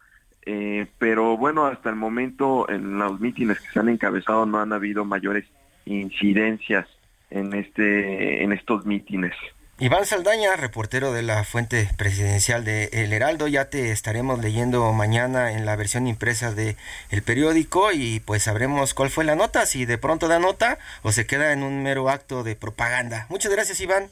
[0.46, 4.74] Eh, pero bueno, hasta el momento en los mítines que se han encabezado no han
[4.74, 5.46] habido mayores
[5.86, 6.88] incidencias
[7.30, 9.34] en este en estos mítines.
[9.82, 15.54] Iván Saldaña, reportero de la fuente presidencial de El Heraldo, ya te estaremos leyendo mañana
[15.54, 16.76] en la versión impresa de
[17.12, 21.14] el periódico y pues sabremos cuál fue la nota, si de pronto da nota o
[21.14, 23.26] se queda en un mero acto de propaganda.
[23.30, 24.10] Muchas gracias, Iván.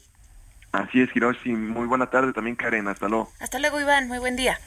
[0.72, 1.50] Así es, Hiroshi.
[1.50, 2.88] Muy buena tarde también, Karen.
[2.88, 3.30] Hasta luego.
[3.38, 4.08] Hasta luego, Iván.
[4.08, 4.58] Muy buen día.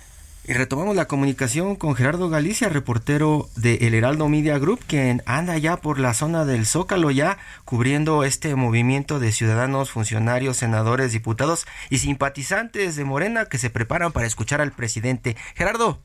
[0.47, 5.55] Y retomamos la comunicación con Gerardo Galicia, reportero de El Heraldo Media Group, quien anda
[5.59, 11.67] ya por la zona del Zócalo, ya cubriendo este movimiento de ciudadanos, funcionarios, senadores, diputados
[11.91, 15.37] y simpatizantes de Morena que se preparan para escuchar al presidente.
[15.53, 16.01] Gerardo.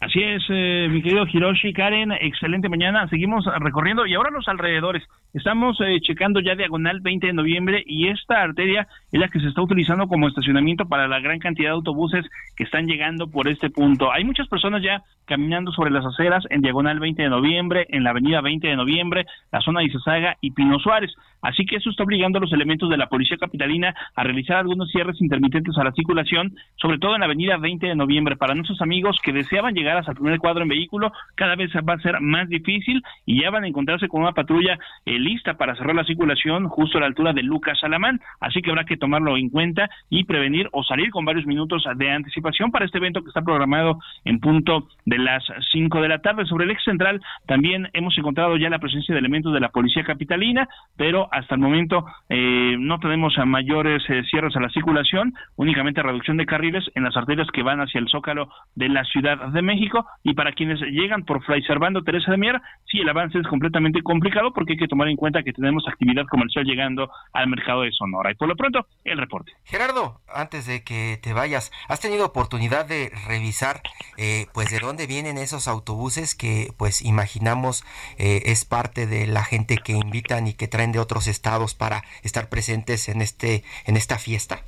[0.00, 3.08] Así es, eh, mi querido Hiroshi, Karen, excelente mañana.
[3.08, 5.02] Seguimos recorriendo y ahora los alrededores.
[5.34, 9.48] Estamos eh, checando ya diagonal 20 de noviembre y esta arteria es la que se
[9.48, 12.24] está utilizando como estacionamiento para la gran cantidad de autobuses
[12.56, 14.12] que están llegando por este punto.
[14.12, 18.10] Hay muchas personas ya caminando sobre las aceras en diagonal 20 de noviembre, en la
[18.10, 21.12] avenida 20 de noviembre, la zona de Izazaga y Pino Suárez.
[21.42, 24.90] Así que eso está obligando a los elementos de la Policía Capitalina a realizar algunos
[24.90, 28.36] cierres intermitentes a la circulación, sobre todo en la avenida 20 de noviembre.
[28.36, 31.70] Para nuestros amigos que deseaban llegar llegar hasta el primer cuadro en vehículo cada vez
[31.76, 35.54] va a ser más difícil y ya van a encontrarse con una patrulla eh, lista
[35.54, 38.96] para cerrar la circulación justo a la altura de Lucas Alamán, así que habrá que
[38.96, 43.22] tomarlo en cuenta y prevenir o salir con varios minutos de anticipación para este evento
[43.22, 46.44] que está programado en punto de las 5 de la tarde.
[46.46, 50.04] Sobre el ex central también hemos encontrado ya la presencia de elementos de la policía
[50.04, 55.34] capitalina, pero hasta el momento eh, no tenemos a mayores eh, cierres a la circulación,
[55.56, 59.48] únicamente reducción de carriles en las arterias que van hacia el Zócalo de la Ciudad
[59.48, 59.77] de México
[60.22, 64.02] y para quienes llegan por Fray Servando Teresa de Mier, sí el avance es completamente
[64.02, 67.92] complicado porque hay que tomar en cuenta que tenemos actividad comercial llegando al mercado de
[67.92, 68.30] Sonora.
[68.30, 69.52] Y por lo pronto, el reporte.
[69.64, 73.82] Gerardo, antes de que te vayas, ¿has tenido oportunidad de revisar
[74.16, 77.84] eh, pues de dónde vienen esos autobuses que pues imaginamos
[78.18, 82.02] eh, es parte de la gente que invitan y que traen de otros estados para
[82.22, 84.62] estar presentes en este en esta fiesta?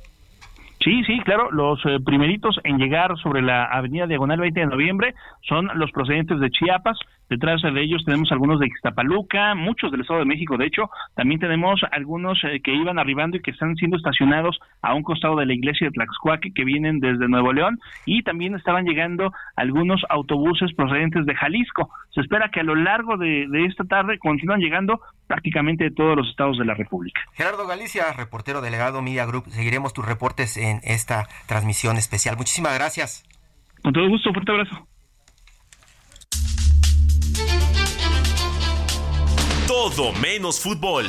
[0.83, 5.13] Sí, sí, claro, los eh, primeritos en llegar sobre la avenida Diagonal 20 de noviembre
[5.47, 6.97] son los procedentes de Chiapas,
[7.31, 11.39] Detrás de ellos tenemos algunos de Ixtapaluca, muchos del Estado de México, de hecho, también
[11.39, 15.45] tenemos algunos eh, que iban arribando y que están siendo estacionados a un costado de
[15.45, 20.73] la iglesia de Tlaxcuaque, que vienen desde Nuevo León, y también estaban llegando algunos autobuses
[20.73, 21.89] procedentes de Jalisco.
[22.13, 26.17] Se espera que a lo largo de, de esta tarde continúan llegando prácticamente de todos
[26.17, 27.21] los estados de la República.
[27.31, 32.35] Gerardo Galicia, reportero delegado Media Group, seguiremos tus reportes en esta transmisión especial.
[32.35, 33.23] Muchísimas gracias.
[33.81, 34.85] Con todo gusto, fuerte abrazo.
[39.83, 41.07] Todo menos fútbol.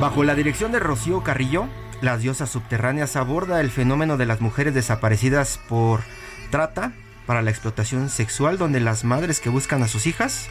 [0.00, 1.66] Bajo la dirección de Rocío Carrillo,
[2.00, 6.00] las diosas subterráneas aborda el fenómeno de las mujeres desaparecidas por
[6.50, 6.94] trata
[7.26, 10.48] para la explotación sexual, donde las madres que buscan a sus hijas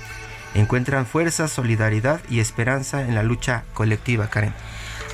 [0.53, 4.53] encuentran fuerza, solidaridad y esperanza en la lucha colectiva, Karen.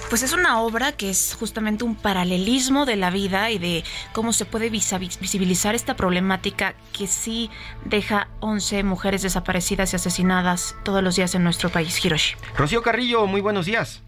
[0.10, 3.84] Pues es una obra que es justamente un paralelismo de la vida y de
[4.14, 7.50] cómo se puede visibilizar esta problemática que sí
[7.86, 12.36] deja 11 mujeres desaparecidas y asesinadas todos los días en nuestro país, Hiroshi.
[12.56, 14.04] Rocío Carrillo, muy buenos días.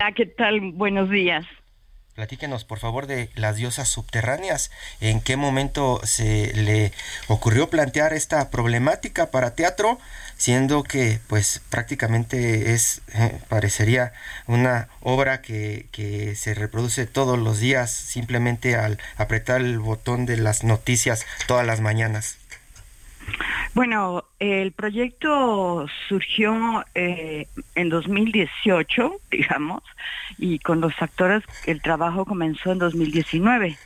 [0.00, 0.60] Ah, ¿qué tal?
[0.72, 1.46] Buenos días.
[2.14, 4.70] Platíquenos, por favor, de las diosas subterráneas.
[5.00, 6.92] ¿En qué momento se le
[7.28, 9.98] ocurrió plantear esta problemática para teatro?
[10.36, 14.12] siendo que pues prácticamente es eh, parecería
[14.46, 20.36] una obra que, que se reproduce todos los días simplemente al apretar el botón de
[20.36, 22.36] las noticias todas las mañanas.
[23.74, 29.82] Bueno, el proyecto surgió eh, en 2018, digamos,
[30.38, 33.76] y con los actores el trabajo comenzó en 2019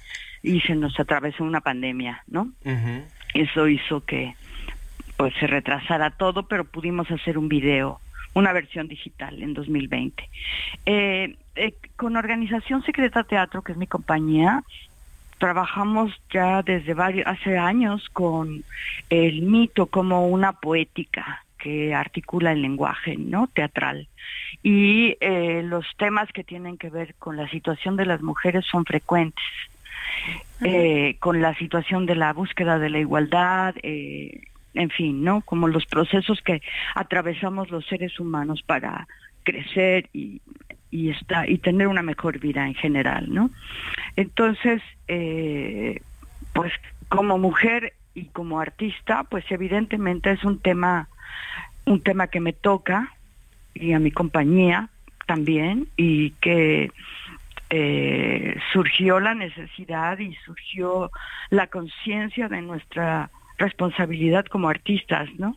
[0.43, 2.53] y se nos atravesó una pandemia, ¿no?
[3.35, 4.35] Eso hizo que
[5.17, 8.01] pues se retrasara todo, pero pudimos hacer un video,
[8.35, 10.29] una versión digital en 2020.
[10.87, 14.63] Eh, eh, con Organización Secreta Teatro, que es mi compañía,
[15.39, 18.65] trabajamos ya desde varios, hace años con
[19.11, 24.09] el mito como una poética que articula el lenguaje no teatral.
[24.63, 28.85] Y eh, los temas que tienen que ver con la situación de las mujeres son
[28.85, 29.45] frecuentes.
[31.21, 34.41] Con la situación de la búsqueda de la igualdad eh,
[34.75, 35.41] en fin, ¿no?
[35.43, 36.63] Como los procesos que
[36.95, 39.09] atravesamos los seres humanos para
[39.43, 40.41] crecer y,
[40.91, 41.13] y,
[41.47, 43.51] y tener una mejor vida en general, ¿no?
[44.17, 46.01] Entonces, eh,
[46.53, 46.73] pues
[47.09, 51.09] como mujer y como artista, pues evidentemente es un tema,
[51.85, 53.13] un tema que me toca
[53.75, 54.89] y a mi compañía
[55.27, 56.91] también y que
[57.71, 61.11] eh, surgió la necesidad y surgió
[61.51, 65.57] la conciencia de nuestra responsabilidad como artistas, ¿no?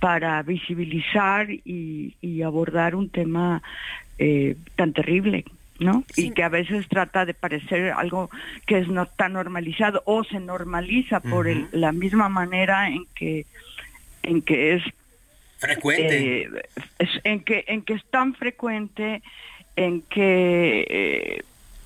[0.00, 3.62] Para visibilizar y, abordar un tema
[4.22, 5.46] eh, tan terrible,
[5.78, 6.04] ¿no?
[6.14, 8.28] Y que a veces trata de parecer algo
[8.66, 13.46] que es no tan normalizado o se normaliza por la misma manera en que
[14.22, 14.82] en que es
[15.56, 16.50] frecuente, eh,
[17.24, 19.22] en que en que es tan frecuente,
[19.74, 21.42] en que eh,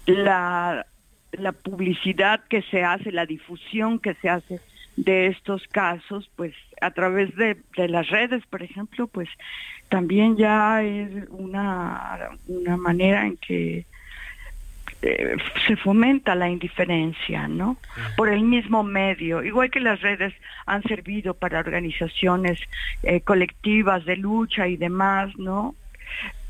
[0.06, 0.86] la
[1.30, 4.60] la publicidad que se hace, la difusión que se hace
[4.96, 6.52] de estos casos, pues
[6.84, 7.56] a través de,
[7.88, 9.28] las redes, por ejemplo, pues
[9.88, 13.86] también ya es una, una manera en que
[15.02, 17.78] eh, se fomenta la indiferencia, ¿no?
[18.16, 20.34] Por el mismo medio, igual que las redes
[20.66, 22.58] han servido para organizaciones
[23.02, 25.74] eh, colectivas de lucha y demás, ¿no?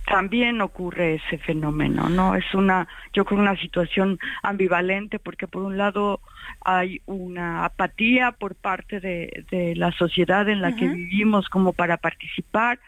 [0.07, 2.35] también ocurre ese fenómeno, ¿no?
[2.35, 6.21] Es una, yo creo, una situación ambivalente porque por un lado
[6.65, 12.81] hay una apatía por parte de, la sociedad en la que vivimos como para participar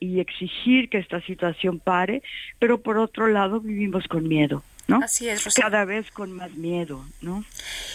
[0.00, 2.22] y exigir que esta situación pare,
[2.58, 4.62] pero por otro lado vivimos con miedo.
[4.86, 5.00] ¿no?
[5.02, 7.42] Así es, Cada vez con más miedo, ¿no?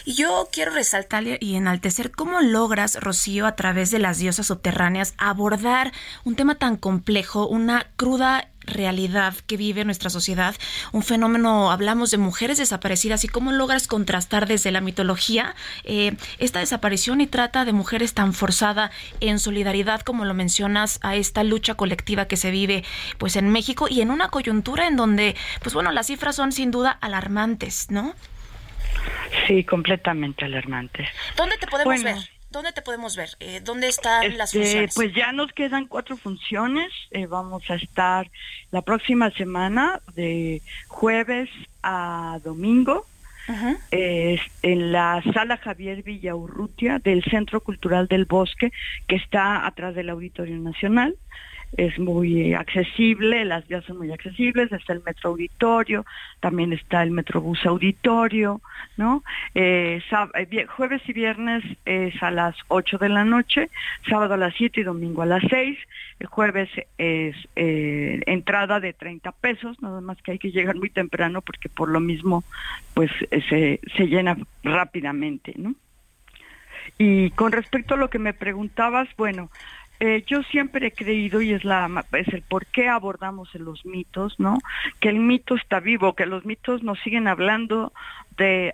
[0.06, 5.14] Y yo quiero resaltar y enaltecer cómo logras, Rocío, a través de las diosas subterráneas,
[5.18, 5.92] abordar
[6.24, 10.56] un tema tan complejo, una cruda realidad que vive nuestra sociedad,
[10.92, 16.60] un fenómeno, hablamos de mujeres desaparecidas y cómo logras contrastar desde la mitología eh, esta
[16.60, 21.76] desaparición y trata de mujeres tan forzada en solidaridad, como lo mencionas, a esta lucha
[21.76, 22.84] colectiva que se vive
[23.18, 26.72] pues en México y en una coyuntura en donde, pues bueno, las cifras son sin
[26.72, 28.14] duda alarmantes, ¿no?
[29.48, 31.08] Sí, completamente alarmantes.
[31.36, 32.18] ¿Dónde te podemos ver?
[32.52, 33.30] ¿Dónde te podemos ver?
[33.40, 34.96] Eh, ¿Dónde están las este, funciones?
[34.96, 36.92] Pues ya nos quedan cuatro funciones.
[37.12, 38.30] Eh, vamos a estar
[38.72, 41.50] la próxima semana de jueves
[41.84, 43.06] a domingo
[43.92, 48.72] en la sala Javier Villaurrutia del Centro Cultural del Bosque,
[49.08, 51.16] que está atrás del Auditorio Nacional
[51.78, 56.06] es muy accesible, las vías son muy accesibles, está el metro auditorio,
[56.40, 58.62] también está el metrobús auditorio,
[58.98, 59.24] ¿no?
[59.54, 60.02] Eh,
[60.34, 63.70] eh, jueves y viernes es a las 8 de la noche,
[64.10, 65.78] sábado a las 7 y domingo a las 6,
[66.20, 70.90] el jueves es eh, entrada de 30 pesos, nada más que hay que llegar muy
[70.90, 72.44] temprano porque por lo mismo
[72.94, 73.12] pues
[73.50, 75.76] se, se llena rápidamente, ¿no?
[76.98, 79.50] Y con respecto a lo que me preguntabas, bueno,
[80.00, 83.86] eh, yo siempre he creído y es la es el por qué abordamos en los
[83.86, 84.58] mitos, ¿no?
[85.00, 87.92] Que el mito está vivo, que los mitos nos siguen hablando
[88.38, 88.72] de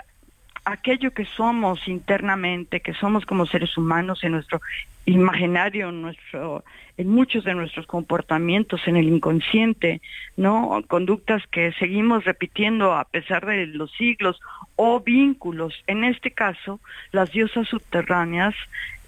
[0.65, 4.61] aquello que somos internamente, que somos como seres humanos en nuestro
[5.05, 6.63] imaginario, en nuestro
[6.97, 10.01] en muchos de nuestros comportamientos en el inconsciente,
[10.37, 10.81] ¿no?
[10.87, 14.39] Conductas que seguimos repitiendo a pesar de los siglos
[14.75, 15.73] o vínculos.
[15.87, 16.79] En este caso,
[17.11, 18.55] las diosas subterráneas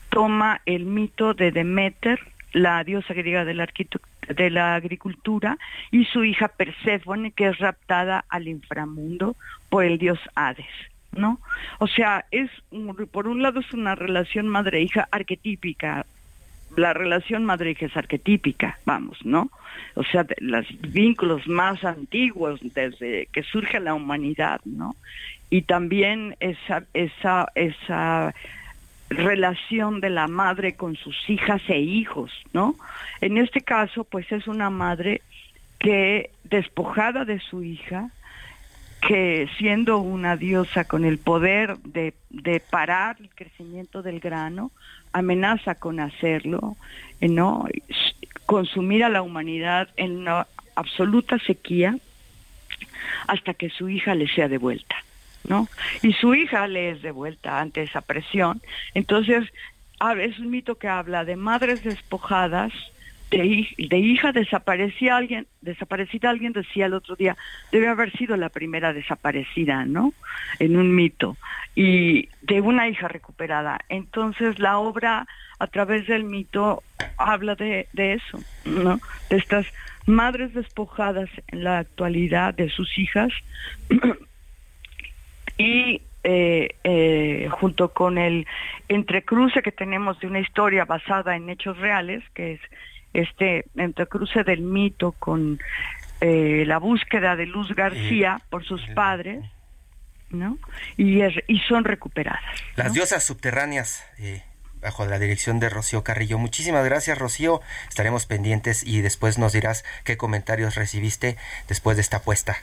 [0.10, 2.20] toma el mito de Demeter,
[2.54, 5.58] la diosa griega de la, de agricultura,
[5.92, 9.36] y su hija Perséfone, que es raptada al inframundo
[9.70, 10.66] por el dios Hades.
[11.18, 11.40] ¿no?
[11.80, 12.50] O sea, es
[13.12, 16.06] por un lado es una relación madre-hija arquetípica.
[16.76, 19.50] La relación madre-hija es arquetípica, vamos, ¿no?
[19.96, 24.96] O sea, los vínculos más antiguos desde que surge la humanidad, ¿no?
[25.50, 28.36] Y también esa esa esa
[29.10, 32.76] relación de la madre con sus hijas e hijos, ¿no?
[33.22, 35.22] En este caso, pues es una madre
[35.80, 38.10] que despojada de su hija,
[39.02, 44.72] que siendo una diosa con el poder de, de parar el crecimiento del grano,
[45.14, 46.76] amenaza con hacerlo,
[47.22, 47.66] ¿no?
[48.46, 51.98] Consumir a la humanidad en una absoluta sequía
[53.28, 54.96] hasta que su hija le sea devuelta.
[55.48, 55.68] ¿No?
[56.02, 58.62] Y su hija le es de vuelta ante esa presión.
[58.94, 59.46] Entonces,
[60.20, 62.72] es un mito que habla de madres despojadas,
[63.32, 67.36] de, de, hija desaparecía alguien, desaparecida alguien decía el otro día,
[67.72, 70.14] debe haber sido la primera desaparecida, ¿no?
[70.60, 71.36] En un mito.
[71.76, 73.82] Y de una hija recuperada.
[73.90, 75.28] Entonces la obra
[75.60, 76.84] a través del mito
[77.18, 79.00] habla de, de eso, ¿no?
[79.30, 79.66] De estas
[80.06, 83.32] madres despojadas en la actualidad de sus hijas
[85.58, 88.46] y eh, eh, junto con el
[88.90, 92.60] entrecruce que tenemos de una historia basada en hechos reales, que es
[93.14, 95.58] este entrecruce del mito con
[96.20, 99.46] eh, la búsqueda de Luz García por sus padres,
[100.30, 100.58] ¿no?
[100.98, 102.44] Y, y son recuperadas.
[102.76, 104.06] Las diosas subterráneas.
[104.82, 106.38] bajo la dirección de Rocío Carrillo.
[106.38, 107.62] Muchísimas gracias, Rocío.
[107.88, 111.38] Estaremos pendientes y después nos dirás qué comentarios recibiste
[111.70, 112.58] después de esta apuesta.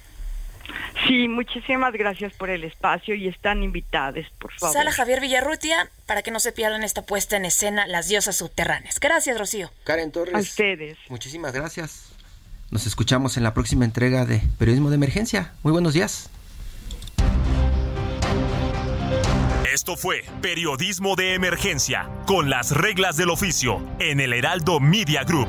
[1.07, 4.75] Sí, muchísimas gracias por el espacio y están invitadas, por favor.
[4.75, 9.01] Sala Javier Villarrutia, para que no se pierdan esta puesta en escena, Las Diosas Subterráneas.
[9.01, 9.71] Gracias, Rocío.
[9.85, 10.35] Karen Torres.
[10.35, 10.97] A ustedes.
[11.09, 12.13] Muchísimas gracias.
[12.71, 15.53] Nos escuchamos en la próxima entrega de Periodismo de Emergencia.
[15.63, 16.31] Muy buenos días.
[19.73, 25.49] Esto fue Periodismo de Emergencia, con las reglas del oficio, en el Heraldo Media Group.